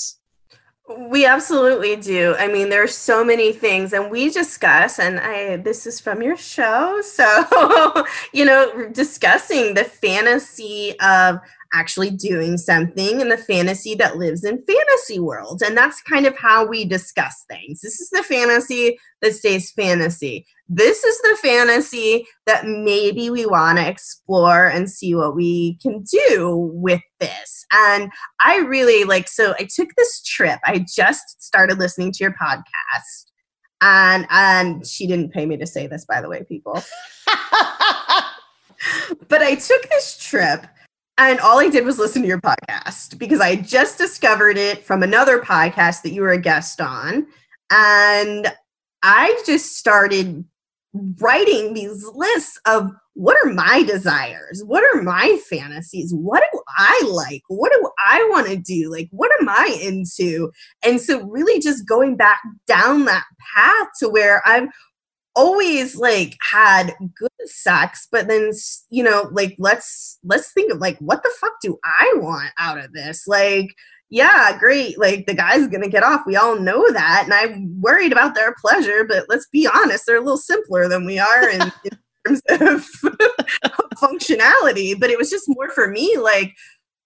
[1.08, 2.35] We absolutely do.
[2.38, 6.37] I mean, there's so many things, and we discuss, and I this is from your
[6.37, 8.04] show, so
[8.35, 11.38] you know, discussing the fantasy of
[11.74, 15.62] actually doing something in the fantasy that lives in fantasy worlds.
[15.62, 17.80] And that's kind of how we discuss things.
[17.80, 20.46] This is the fantasy that stays fantasy.
[20.68, 26.04] This is the fantasy that maybe we want to explore and see what we can
[26.28, 27.64] do with this.
[27.72, 30.61] And I really like, so I took this trip.
[30.64, 33.26] I just started listening to your podcast.
[33.85, 36.74] And and she didn't pay me to say this, by the way, people.
[39.28, 40.66] but I took this trip
[41.18, 45.03] and all I did was listen to your podcast because I just discovered it from
[45.03, 47.27] another podcast that you were a guest on.
[47.70, 48.53] And
[49.03, 50.44] I just started
[51.20, 54.62] writing these lists of what are my desires?
[54.64, 56.14] What are my fantasies?
[56.14, 57.42] What do I like?
[57.48, 58.90] What do I want to do?
[58.90, 60.51] Like, what am I into?
[60.83, 64.70] And so, really, just going back down that path to where I'm
[65.34, 68.50] always like had good sex but then
[68.90, 72.78] you know like let's let's think of like what the fuck do i want out
[72.78, 73.26] of this?
[73.26, 73.74] Like
[74.10, 78.12] yeah great like the guy's gonna get off we all know that and i'm worried
[78.12, 81.62] about their pleasure but let's be honest they're a little simpler than we are in,
[81.84, 82.86] in terms of
[83.96, 86.52] functionality but it was just more for me like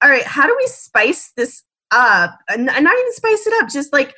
[0.02, 2.38] all right how do we spice this up?
[2.48, 4.14] And, and not even spice it up just like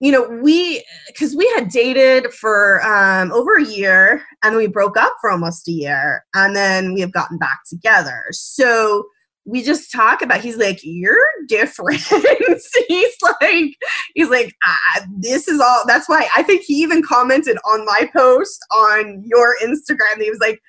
[0.00, 4.96] you know, we because we had dated for um, over a year and we broke
[4.96, 8.24] up for almost a year and then we have gotten back together.
[8.30, 9.04] So
[9.44, 12.00] we just talk about he's like you're different.
[12.88, 13.76] He's like
[14.14, 18.08] he's like ah, this is all that's why i think he even commented on my
[18.14, 20.60] post on your instagram he was like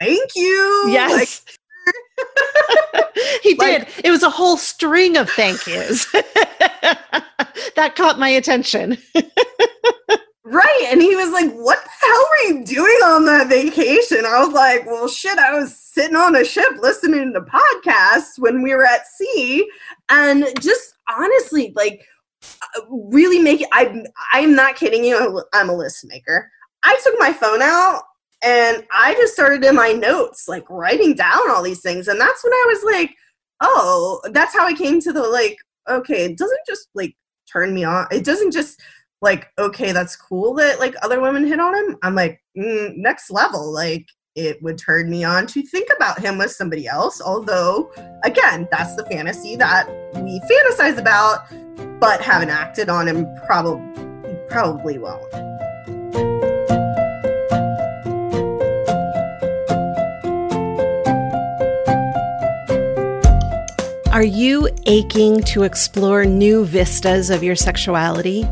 [0.00, 0.84] thank you.
[0.88, 1.44] Yes
[3.42, 4.04] he like, did.
[4.04, 6.10] It was a whole string of thank yous.
[6.12, 8.98] that caught my attention.
[10.44, 10.88] right.
[10.90, 14.24] And he was like, What the hell were you doing on that vacation?
[14.26, 18.62] I was like, Well, shit, I was sitting on a ship listening to podcasts when
[18.62, 19.68] we were at sea.
[20.08, 22.04] And just honestly, like,
[22.62, 23.68] uh, really make it.
[23.72, 25.42] I'm, I'm not kidding you.
[25.52, 26.50] I'm a list maker.
[26.82, 28.02] I took my phone out
[28.44, 32.08] and I just started in my notes, like writing down all these things.
[32.08, 33.14] And that's when I was like,
[33.62, 35.56] oh, that's how I came to the like,
[35.88, 37.16] okay, it doesn't just like
[37.50, 38.06] turn me on.
[38.10, 38.80] It doesn't just
[39.22, 41.96] like, okay, that's cool that like other women hit on him.
[42.02, 43.72] I'm like, mm, next level.
[43.72, 47.22] Like, it would turn me on to think about him with somebody else.
[47.22, 47.92] Although,
[48.24, 51.46] again, that's the fantasy that we fantasize about,
[52.00, 55.53] but haven't acted on and Probably, probably won't.
[64.24, 68.48] Are you aching to explore new vistas of your sexuality?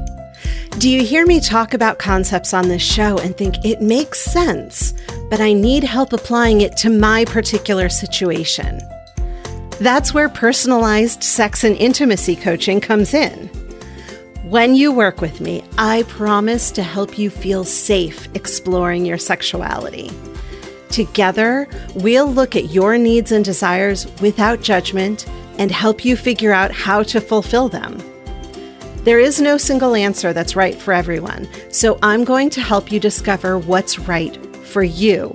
[0.76, 4.92] Do you hear me talk about concepts on this show and think it makes sense,
[5.30, 8.82] but I need help applying it to my particular situation?
[9.80, 13.48] That's where personalized sex and intimacy coaching comes in.
[14.44, 20.10] When you work with me, I promise to help you feel safe exploring your sexuality.
[20.90, 25.24] Together, we'll look at your needs and desires without judgment
[25.62, 27.96] and help you figure out how to fulfill them.
[29.04, 32.98] There is no single answer that's right for everyone, so I'm going to help you
[32.98, 35.32] discover what's right for you.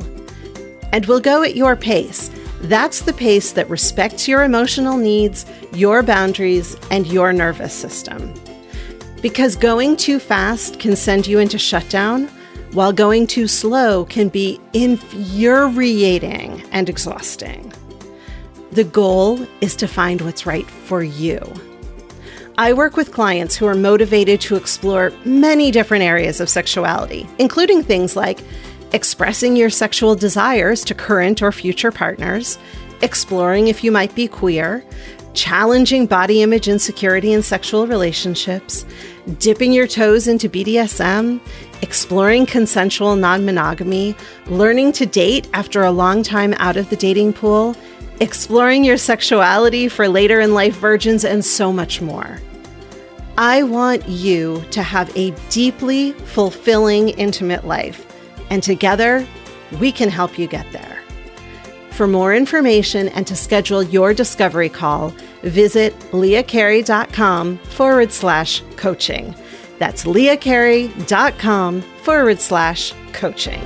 [0.92, 2.30] And we'll go at your pace.
[2.60, 8.34] That's the pace that respects your emotional needs, your boundaries, and your nervous system.
[9.22, 12.28] Because going too fast can send you into shutdown,
[12.74, 17.72] while going too slow can be infuriating and exhausting.
[18.78, 21.42] The goal is to find what's right for you.
[22.60, 27.82] I work with clients who are motivated to explore many different areas of sexuality, including
[27.82, 28.40] things like
[28.94, 32.60] expressing your sexual desires to current or future partners,
[33.02, 34.86] exploring if you might be queer,
[35.34, 38.86] challenging body image insecurity in sexual relationships,
[39.40, 41.42] dipping your toes into BDSM,
[41.82, 44.16] exploring consensual non monogamy,
[44.48, 47.76] learning to date after a long time out of the dating pool,
[48.20, 52.40] exploring your sexuality for later in life virgins, and so much more.
[53.38, 58.06] I want you to have a deeply fulfilling, intimate life,
[58.50, 59.28] and together
[59.80, 60.98] we can help you get there.
[61.92, 65.10] For more information and to schedule your discovery call,
[65.42, 69.34] visit leahcarey.com forward slash coaching.
[69.80, 73.62] That's leahcarey.com forward slash coaching.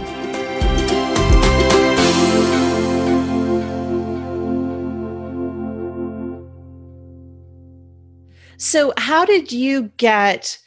[8.57, 10.59] So, how did you get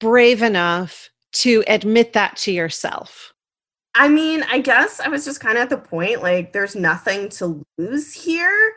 [0.00, 3.32] brave enough to admit that to yourself?
[3.94, 7.28] I mean, I guess I was just kind of at the point like there's nothing
[7.30, 8.74] to lose here.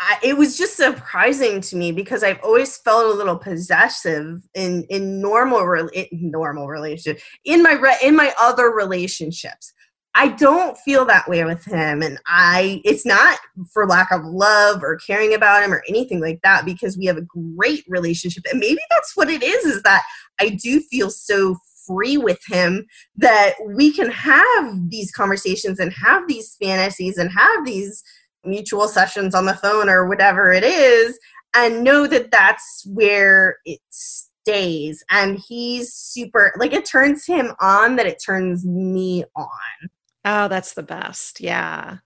[0.00, 4.84] I, it was just surprising to me because I've always felt a little possessive in
[4.90, 9.72] in normal re- in normal relationship in my re- in my other relationships.
[10.14, 12.02] I don't feel that way with him.
[12.02, 13.38] And I, it's not
[13.72, 17.18] for lack of love or caring about him or anything like that because we have
[17.18, 18.42] a great relationship.
[18.50, 20.02] And maybe that's what it is, is that
[20.40, 22.84] I do feel so free with him
[23.16, 28.02] that we can have these conversations and have these fantasies and have these
[28.48, 31.18] mutual sessions on the phone or whatever it is
[31.54, 37.96] and know that that's where it stays and he's super like it turns him on
[37.96, 39.88] that it turns me on
[40.24, 41.40] Oh, that's the best.
[41.40, 41.98] Yeah.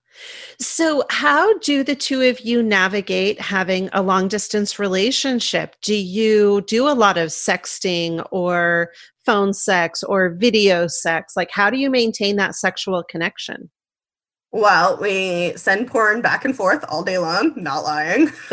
[0.61, 5.75] So, how do the two of you navigate having a long distance relationship?
[5.83, 8.93] Do you do a lot of sexting or
[9.25, 11.33] phone sex or video sex?
[11.37, 13.71] Like, how do you maintain that sexual connection?
[14.53, 18.31] Well, we send porn back and forth all day long, not lying.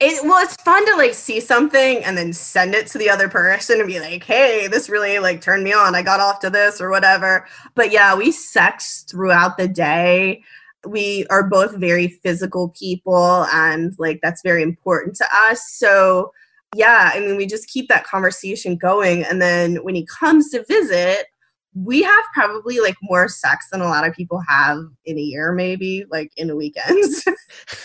[0.00, 3.28] it well it's fun to like see something and then send it to the other
[3.28, 5.94] person and be like hey this really like turned me on.
[5.94, 7.46] I got off to this or whatever.
[7.76, 10.42] But yeah we sex throughout the day.
[10.84, 15.70] We are both very physical people and like that's very important to us.
[15.70, 16.32] So
[16.76, 19.22] yeah i mean we just keep that conversation going.
[19.24, 21.26] And then when he comes to visit
[21.74, 25.52] we have probably like more sex than a lot of people have in a year,
[25.52, 27.04] maybe like in a weekend.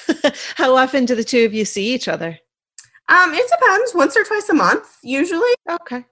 [0.56, 2.38] How often do the two of you see each other?
[3.10, 3.94] Um, it depends.
[3.94, 5.52] Once or twice a month, usually.
[5.70, 6.06] Okay.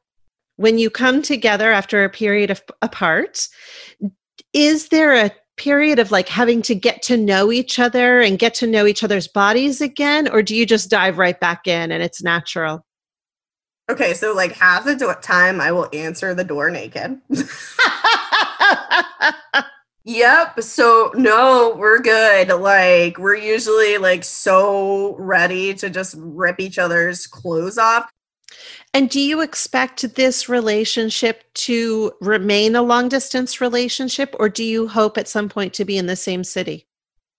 [0.57, 3.47] When you come together after a period of apart,
[4.53, 8.53] is there a period of like having to get to know each other and get
[8.55, 12.03] to know each other's bodies again, or do you just dive right back in and
[12.03, 12.85] it's natural?
[13.91, 17.19] Okay, so like half the do- time I will answer the door naked.
[20.05, 20.61] yep.
[20.61, 22.47] So no, we're good.
[22.47, 28.09] Like we're usually like so ready to just rip each other's clothes off.
[28.93, 34.87] And do you expect this relationship to remain a long distance relationship or do you
[34.87, 36.87] hope at some point to be in the same city?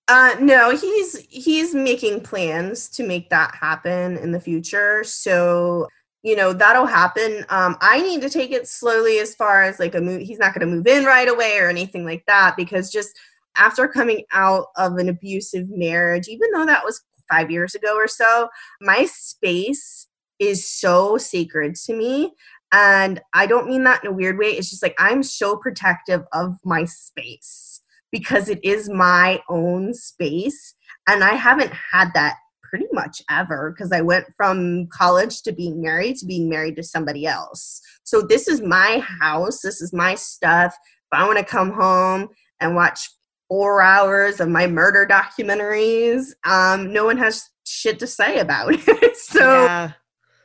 [0.08, 5.02] Uh no, he's he's making plans to make that happen in the future.
[5.04, 5.88] So
[6.22, 7.44] you know that'll happen.
[7.48, 10.54] Um, i need to take it slowly as far as like a move he's not
[10.54, 13.18] going to move in right away or anything like that because just
[13.56, 18.08] after coming out of an abusive marriage even though that was five years ago or
[18.08, 18.48] so
[18.80, 20.08] my space
[20.38, 22.32] is so sacred to me.
[22.72, 24.48] And i don't mean that in a weird way.
[24.48, 30.74] It's just like i'm so protective of my space because it is my own space.
[31.06, 32.36] And i haven't had that
[32.72, 36.82] pretty much ever because I went from college to being married to being married to
[36.82, 37.82] somebody else.
[38.04, 39.60] So this is my house.
[39.60, 40.74] This is my stuff.
[40.74, 43.10] If I want to come home and watch
[43.46, 49.16] four hours of my murder documentaries, um, no one has shit to say about it.
[49.18, 49.92] so yeah.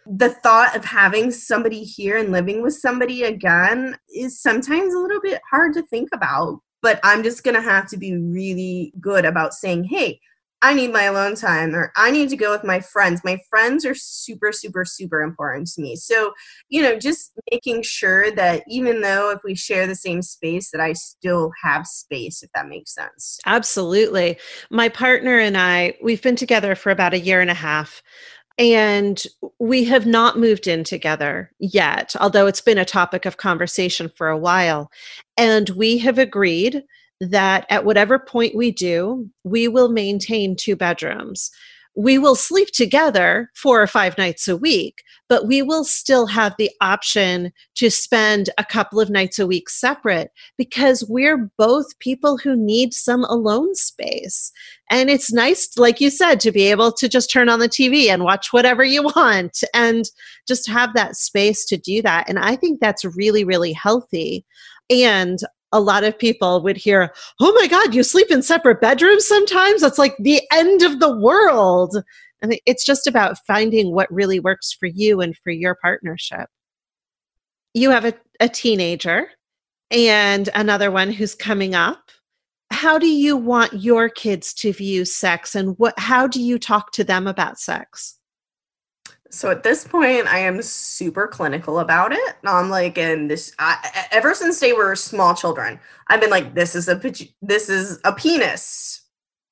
[0.06, 5.22] the thought of having somebody here and living with somebody again is sometimes a little
[5.22, 6.60] bit hard to think about.
[6.82, 10.20] But I'm just going to have to be really good about saying, hey,
[10.62, 13.22] I need my alone time or I need to go with my friends.
[13.24, 15.96] My friends are super, super, super important to me.
[15.96, 16.34] So,
[16.70, 20.82] you know, just making sure that even though if we share the same space, that
[20.82, 23.40] I still have space, if that makes sense.
[23.46, 24.38] Absolutely.
[24.72, 28.02] My partner and I, we've been together for about a year and a half.
[28.60, 29.24] And
[29.60, 34.30] we have not moved in together yet, although it's been a topic of conversation for
[34.30, 34.90] a while.
[35.38, 36.84] And we have agreed
[37.20, 41.52] that at whatever point we do, we will maintain two bedrooms.
[42.00, 46.54] we will sleep together four or five nights a week, but we will still have
[46.60, 52.38] the option to spend a couple of nights a week separate because we're both people
[52.38, 54.52] who need some alone space.
[54.92, 58.10] And it's nice, like you said, to be able to just turn on the TV
[58.10, 60.06] and watch whatever you want and
[60.48, 62.30] just have that space to do that.
[62.30, 64.46] And I think that's really, really healthy.
[64.92, 65.40] And
[65.72, 69.82] a lot of people would hear, Oh my God, you sleep in separate bedrooms sometimes?
[69.82, 71.96] That's like the end of the world.
[72.42, 76.50] And it's just about finding what really works for you and for your partnership.
[77.74, 79.30] You have a, a teenager
[79.92, 82.12] and another one who's coming up.
[82.72, 86.92] How do you want your kids to view sex and what how do you talk
[86.94, 88.17] to them about sex?
[89.30, 92.36] So at this point, I am super clinical about it.
[92.46, 96.76] I'm like, and this, I, ever since they were small children, I've been like, this
[96.76, 96.96] is a,
[97.42, 99.02] this is a penis,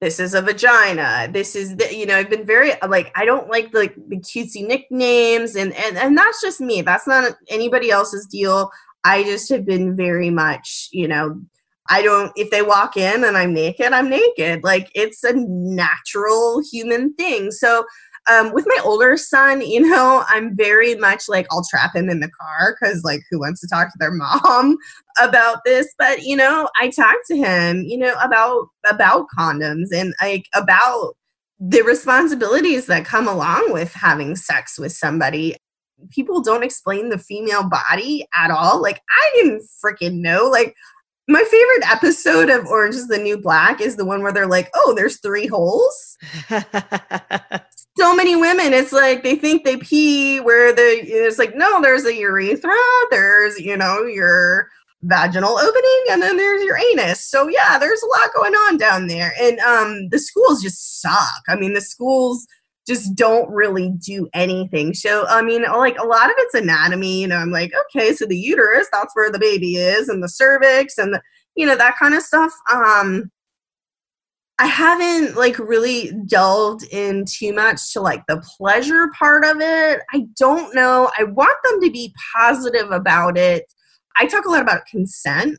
[0.02, 3.50] this is a vagina, this is, the, you know, I've been very like, I don't
[3.50, 6.82] like like the cutesy nicknames, and and and that's just me.
[6.82, 8.72] That's not anybody else's deal.
[9.04, 11.42] I just have been very much, you know,
[11.90, 14.64] I don't, if they walk in and I'm naked, I'm naked.
[14.64, 17.52] Like it's a natural human thing.
[17.52, 17.86] So
[18.28, 22.20] um, with my older son, you know, I'm very much like I'll trap him in
[22.20, 24.78] the car because like who wants to talk to their mom
[25.22, 25.94] about this?
[25.98, 31.14] But you know, I talk to him, you know, about about condoms and like about
[31.60, 35.56] the responsibilities that come along with having sex with somebody.
[36.10, 38.82] People don't explain the female body at all.
[38.82, 40.50] Like I didn't freaking know.
[40.50, 40.76] Like
[41.28, 44.70] my favorite episode of Orange is the New Black is the one where they're like,
[44.76, 46.18] oh, there's three holes.
[47.98, 52.06] so many women, it's like they think they pee where the, it's like, no, there's
[52.06, 52.76] a urethra,
[53.10, 54.70] there's, you know, your
[55.02, 57.26] vaginal opening, and then there's your anus.
[57.26, 59.34] So yeah, there's a lot going on down there.
[59.40, 61.42] And um, the schools just suck.
[61.48, 62.46] I mean, the schools,
[62.88, 64.94] just don't really do anything.
[64.94, 68.26] So, I mean, like a lot of it's anatomy, you know, I'm like, okay, so
[68.26, 71.22] the uterus, that's where the baby is, and the cervix, and the,
[71.56, 72.54] you know, that kind of stuff.
[72.72, 73.32] Um,
[74.58, 80.02] I haven't like really delved in too much to like the pleasure part of it.
[80.14, 81.12] I don't know.
[81.18, 83.66] I want them to be positive about it.
[84.18, 85.58] I talk a lot about consent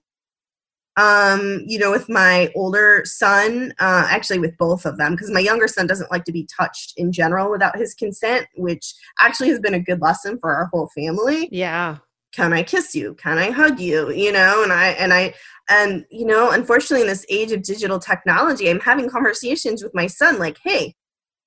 [0.97, 5.41] um, you know, with my older son, uh, actually with both of them, because my
[5.41, 9.61] younger son doesn't like to be touched in general without his consent, which actually has
[9.61, 11.49] been a good lesson for our whole family.
[11.53, 11.99] Yeah.
[12.33, 13.15] Can I kiss you?
[13.15, 14.11] Can I hug you?
[14.11, 15.35] You know, and I, and I,
[15.69, 20.07] and, you know, unfortunately, in this age of digital technology, I'm having conversations with my
[20.07, 20.95] son like, hey,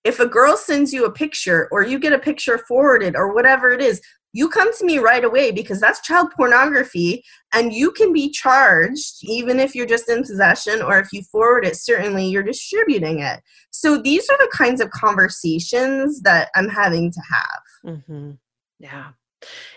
[0.04, 3.70] if a girl sends you a picture or you get a picture forwarded or whatever
[3.72, 4.02] it is,
[4.34, 7.24] you come to me right away because that's child pornography
[7.54, 11.66] and you can be charged even if you're just in possession or if you forward
[11.66, 13.42] it certainly you're distributing it.
[13.72, 17.94] So these are the kinds of conversations that i'm having to have.
[17.96, 18.32] Mm-hmm.
[18.80, 19.08] yeah.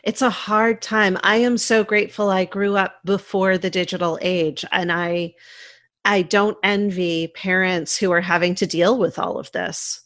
[0.02, 1.16] It's a hard time.
[1.22, 5.34] I am so grateful i grew up before the digital age and i
[6.04, 10.02] i don't envy parents who are having to deal with all of this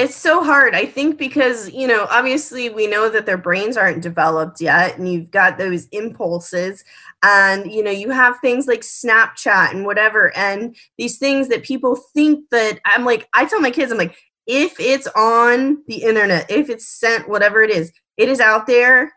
[0.00, 4.02] it's so hard i think because you know obviously we know that their brains aren't
[4.02, 6.84] developed yet and you've got those impulses
[7.22, 11.96] and you know you have things like snapchat and whatever and these things that people
[12.14, 16.50] think that i'm like i tell my kids i'm like if it's on the internet
[16.50, 19.12] if it's sent whatever it is it is out there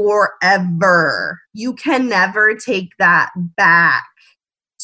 [0.00, 1.40] forever.
[1.52, 4.04] You can never take that back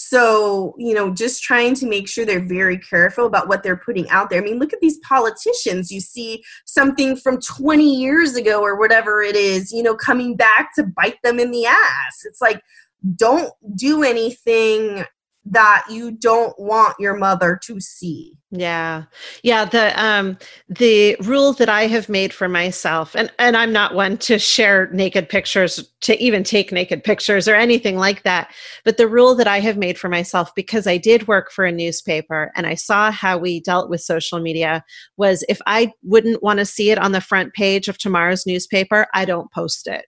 [0.09, 4.09] so, you know, just trying to make sure they're very careful about what they're putting
[4.11, 4.41] out there.
[4.41, 5.91] I mean, look at these politicians.
[5.91, 10.71] You see something from 20 years ago or whatever it is, you know, coming back
[10.77, 12.25] to bite them in the ass.
[12.25, 12.63] It's like,
[13.17, 15.05] don't do anything
[15.49, 18.37] that you don't want your mother to see.
[18.51, 19.05] Yeah.
[19.43, 20.39] Yeah, the um
[20.69, 24.89] the rule that I have made for myself and and I'm not one to share
[24.93, 28.53] naked pictures to even take naked pictures or anything like that,
[28.85, 31.73] but the rule that I have made for myself because I did work for a
[31.73, 34.85] newspaper and I saw how we dealt with social media
[35.17, 39.07] was if I wouldn't want to see it on the front page of tomorrow's newspaper,
[39.15, 40.07] I don't post it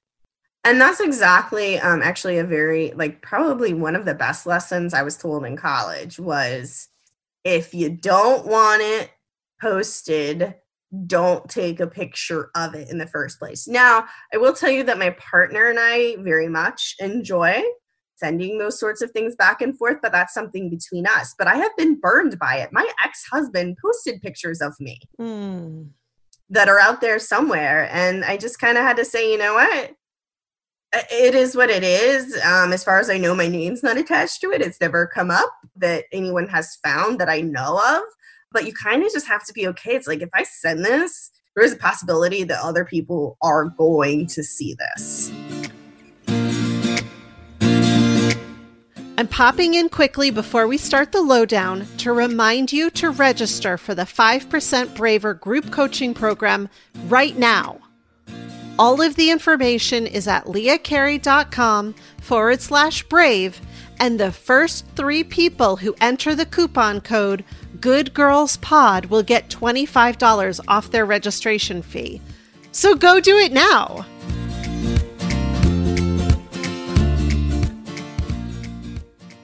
[0.65, 5.03] and that's exactly um, actually a very like probably one of the best lessons i
[5.03, 6.89] was told in college was
[7.45, 9.11] if you don't want it
[9.61, 10.55] posted
[11.07, 13.69] don't take a picture of it in the first place.
[13.69, 17.63] Now i will tell you that my partner and i very much enjoy
[18.17, 21.35] sending those sorts of things back and forth but that's something between us.
[21.39, 22.73] But i have been burned by it.
[22.73, 25.89] My ex-husband posted pictures of me mm.
[26.49, 29.55] that are out there somewhere and i just kind of had to say you know
[29.55, 29.95] what
[30.93, 32.35] it is what it is.
[32.45, 34.63] Um, as far as I know, my name's not attached to it.
[34.63, 38.03] It's never come up that anyone has found that I know of.
[38.53, 39.95] but you kind of just have to be okay.
[39.95, 44.27] It's like if I send this, there is a possibility that other people are going
[44.29, 45.33] to see this.
[49.19, 53.93] I'm popping in quickly before we start the lowdown to remind you to register for
[53.93, 56.69] the 5% Braver group coaching program
[57.09, 57.81] right now.
[58.79, 63.61] All of the information is at leahcarey.com forward slash brave,
[63.99, 67.45] and the first three people who enter the coupon code
[67.81, 72.21] Good Girls Pod will get $25 off their registration fee.
[72.71, 74.07] So go do it now.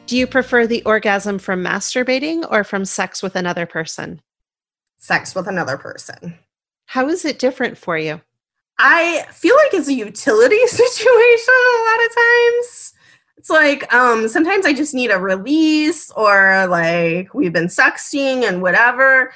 [0.07, 4.20] Do you prefer the orgasm from masturbating or from sex with another person?
[4.99, 6.39] Sex with another person.
[6.87, 8.20] How is it different for you?
[8.78, 12.92] I feel like it's a utility situation a lot of times.
[13.36, 18.62] It's like um sometimes I just need a release or like we've been sexting and
[18.62, 19.32] whatever.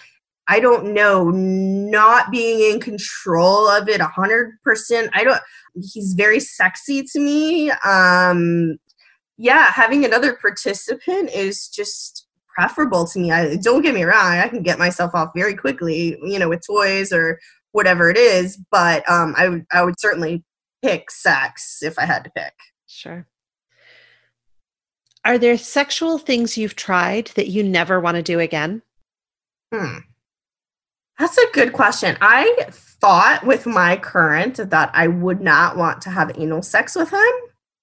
[0.51, 5.11] I don't know, not being in control of it a hundred percent.
[5.13, 5.41] I don't
[5.75, 7.71] he's very sexy to me.
[7.85, 8.79] Um
[9.37, 13.31] yeah, having another participant is just preferable to me.
[13.31, 16.67] I don't get me wrong, I can get myself off very quickly, you know, with
[16.67, 17.39] toys or
[17.73, 20.45] whatever it is, but um I would I would certainly
[20.83, 22.55] pick sex if I had to pick.
[22.87, 23.27] Sure.
[25.25, 28.83] Are there sexual things you've tried that you never want to do again?
[29.73, 29.99] Hmm.
[31.19, 32.17] That's a good question.
[32.21, 37.11] I thought with my current that I would not want to have anal sex with
[37.11, 37.33] him.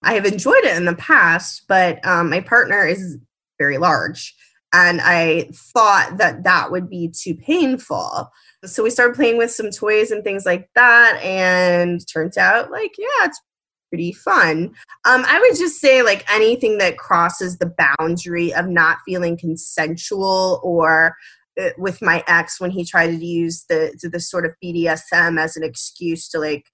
[0.03, 3.17] I have enjoyed it in the past, but um, my partner is
[3.59, 4.33] very large.
[4.73, 8.31] And I thought that that would be too painful.
[8.66, 11.20] So we started playing with some toys and things like that.
[11.22, 13.41] And turns out, like, yeah, it's
[13.89, 14.74] pretty fun.
[15.05, 20.59] Um, I would just say, like, anything that crosses the boundary of not feeling consensual
[20.63, 21.16] or
[21.59, 25.55] uh, with my ex when he tried to use the the sort of BDSM as
[25.55, 26.66] an excuse to like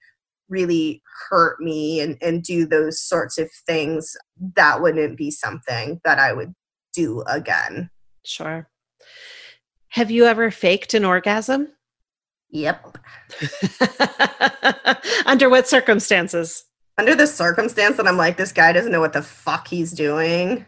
[0.49, 4.15] really hurt me and, and do those sorts of things,
[4.55, 6.53] that wouldn't be something that I would
[6.93, 7.89] do again.
[8.25, 8.67] Sure.
[9.89, 11.69] Have you ever faked an orgasm?
[12.51, 12.97] Yep.
[15.25, 16.65] Under what circumstances?
[16.97, 20.65] Under the circumstance that I'm like, this guy doesn't know what the fuck he's doing.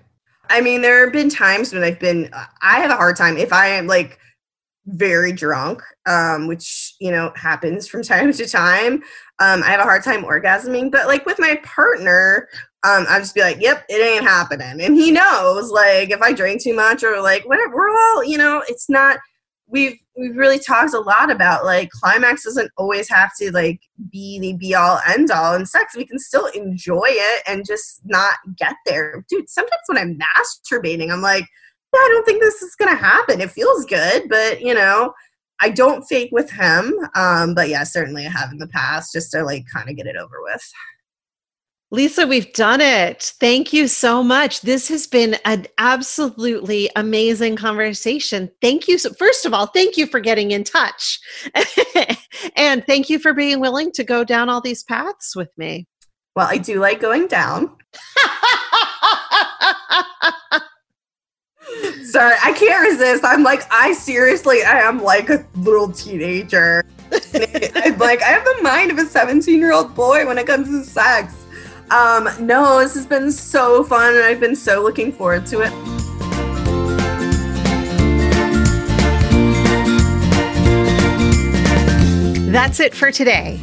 [0.50, 2.30] I mean, there have been times when I've been,
[2.62, 4.20] I have a hard time if I am like
[4.86, 9.04] very drunk, um, which, you know, happens from time to time.
[9.40, 12.48] Um, I have a hard time orgasming, but like with my partner,
[12.86, 14.82] um, I'll just be like, yep, it ain't happening.
[14.82, 18.38] And he knows, like, if I drink too much or like whatever, we're all, you
[18.38, 19.20] know, it's not,
[19.68, 24.40] we've, we've really talked a lot about like climax doesn't always have to like be
[24.40, 25.96] the be all end all in sex.
[25.96, 29.26] We can still enjoy it and just not get there.
[29.30, 31.46] Dude, sometimes when I'm masturbating, I'm like,
[31.94, 33.42] yeah, I don't think this is to happen.
[33.42, 35.14] It feels good, but you know,
[35.62, 36.94] I don't fake with him.
[37.16, 40.08] Um, but yeah, certainly I have in the past just to like kind of get
[40.08, 40.72] it over with.
[41.94, 43.34] Lisa, we've done it.
[43.40, 44.62] Thank you so much.
[44.62, 48.50] This has been an absolutely amazing conversation.
[48.64, 48.98] Thank you.
[48.98, 51.20] So, first of all, thank you for getting in touch.
[52.56, 55.86] and thank you for being willing to go down all these paths with me.
[56.36, 57.70] Well, I do like going down.
[62.06, 63.24] Sorry, I can't resist.
[63.24, 66.84] I'm like, I seriously, I am like a little teenager.
[67.12, 67.20] I'm
[68.00, 70.84] like, I have the mind of a 17 year old boy when it comes to
[70.84, 71.36] sex.
[71.92, 75.72] Um, no, this has been so fun, and I've been so looking forward to it.
[82.52, 83.60] That's it for today.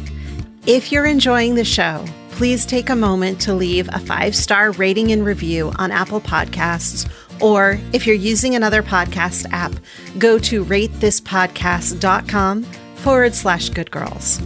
[0.65, 5.11] If you're enjoying the show, please take a moment to leave a five star rating
[5.11, 7.09] and review on Apple Podcasts
[7.41, 9.73] or if you're using another podcast app,
[10.17, 12.63] go to ratethispodcast.com
[12.95, 14.39] forward slash good girls.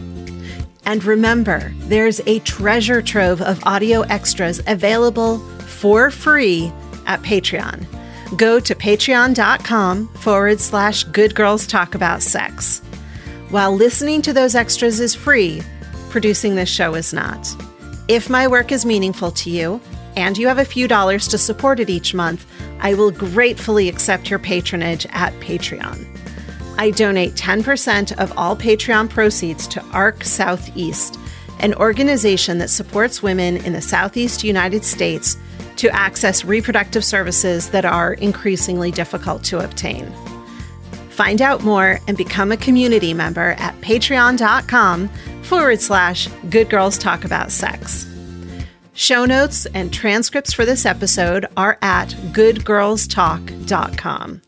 [0.86, 6.72] And remember, there's a treasure trove of audio extras available for free
[7.06, 7.86] at Patreon.
[8.38, 12.80] Go to patreon.com forward slash good girls talk about sex.
[13.50, 15.62] While listening to those extras is free,
[16.10, 17.48] producing this show is not.
[18.08, 19.82] If my work is meaningful to you,
[20.16, 22.46] and you have a few dollars to support it each month,
[22.80, 26.06] I will gratefully accept your patronage at Patreon.
[26.78, 31.18] I donate 10% of all Patreon proceeds to ARC Southeast,
[31.60, 35.38] an organization that supports women in the Southeast United States
[35.78, 40.12] to access reproductive services that are increasingly difficult to obtain.
[41.10, 45.08] Find out more and become a community member at patreon.com
[45.44, 48.06] forward slash good girls talk about sex.
[48.94, 54.42] Show notes and transcripts for this episode are at goodgirlstalk.com.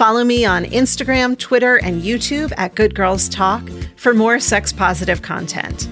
[0.00, 5.20] Follow me on Instagram, Twitter, and YouTube at Good Girls Talk for more sex positive
[5.20, 5.90] content.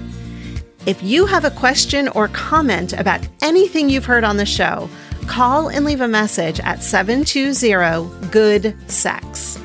[0.87, 4.89] If you have a question or comment about anything you've heard on the show,
[5.27, 9.59] call and leave a message at 720 Good Sex.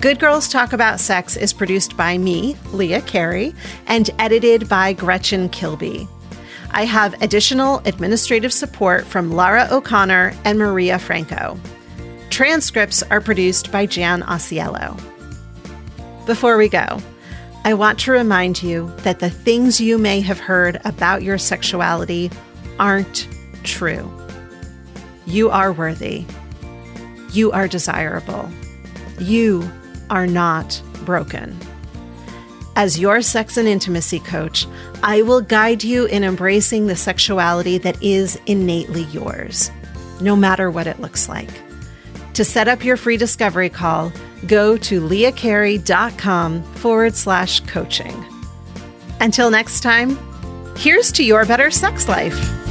[0.00, 3.54] Good Girls Talk About Sex is produced by me, Leah Carey,
[3.86, 6.08] and edited by Gretchen Kilby.
[6.70, 11.60] I have additional administrative support from Lara O'Connor and Maria Franco.
[12.32, 14.98] Transcripts are produced by Jan Osiello.
[16.24, 16.98] Before we go,
[17.62, 22.30] I want to remind you that the things you may have heard about your sexuality
[22.78, 23.28] aren't
[23.64, 24.10] true.
[25.26, 26.24] You are worthy.
[27.32, 28.48] You are desirable.
[29.18, 29.70] You
[30.08, 31.54] are not broken.
[32.76, 34.66] As your sex and intimacy coach,
[35.02, 39.70] I will guide you in embracing the sexuality that is innately yours,
[40.22, 41.50] no matter what it looks like.
[42.34, 44.12] To set up your free discovery call,
[44.46, 48.24] go to leahcarey.com forward slash coaching.
[49.20, 50.18] Until next time,
[50.76, 52.61] here's to your better sex life.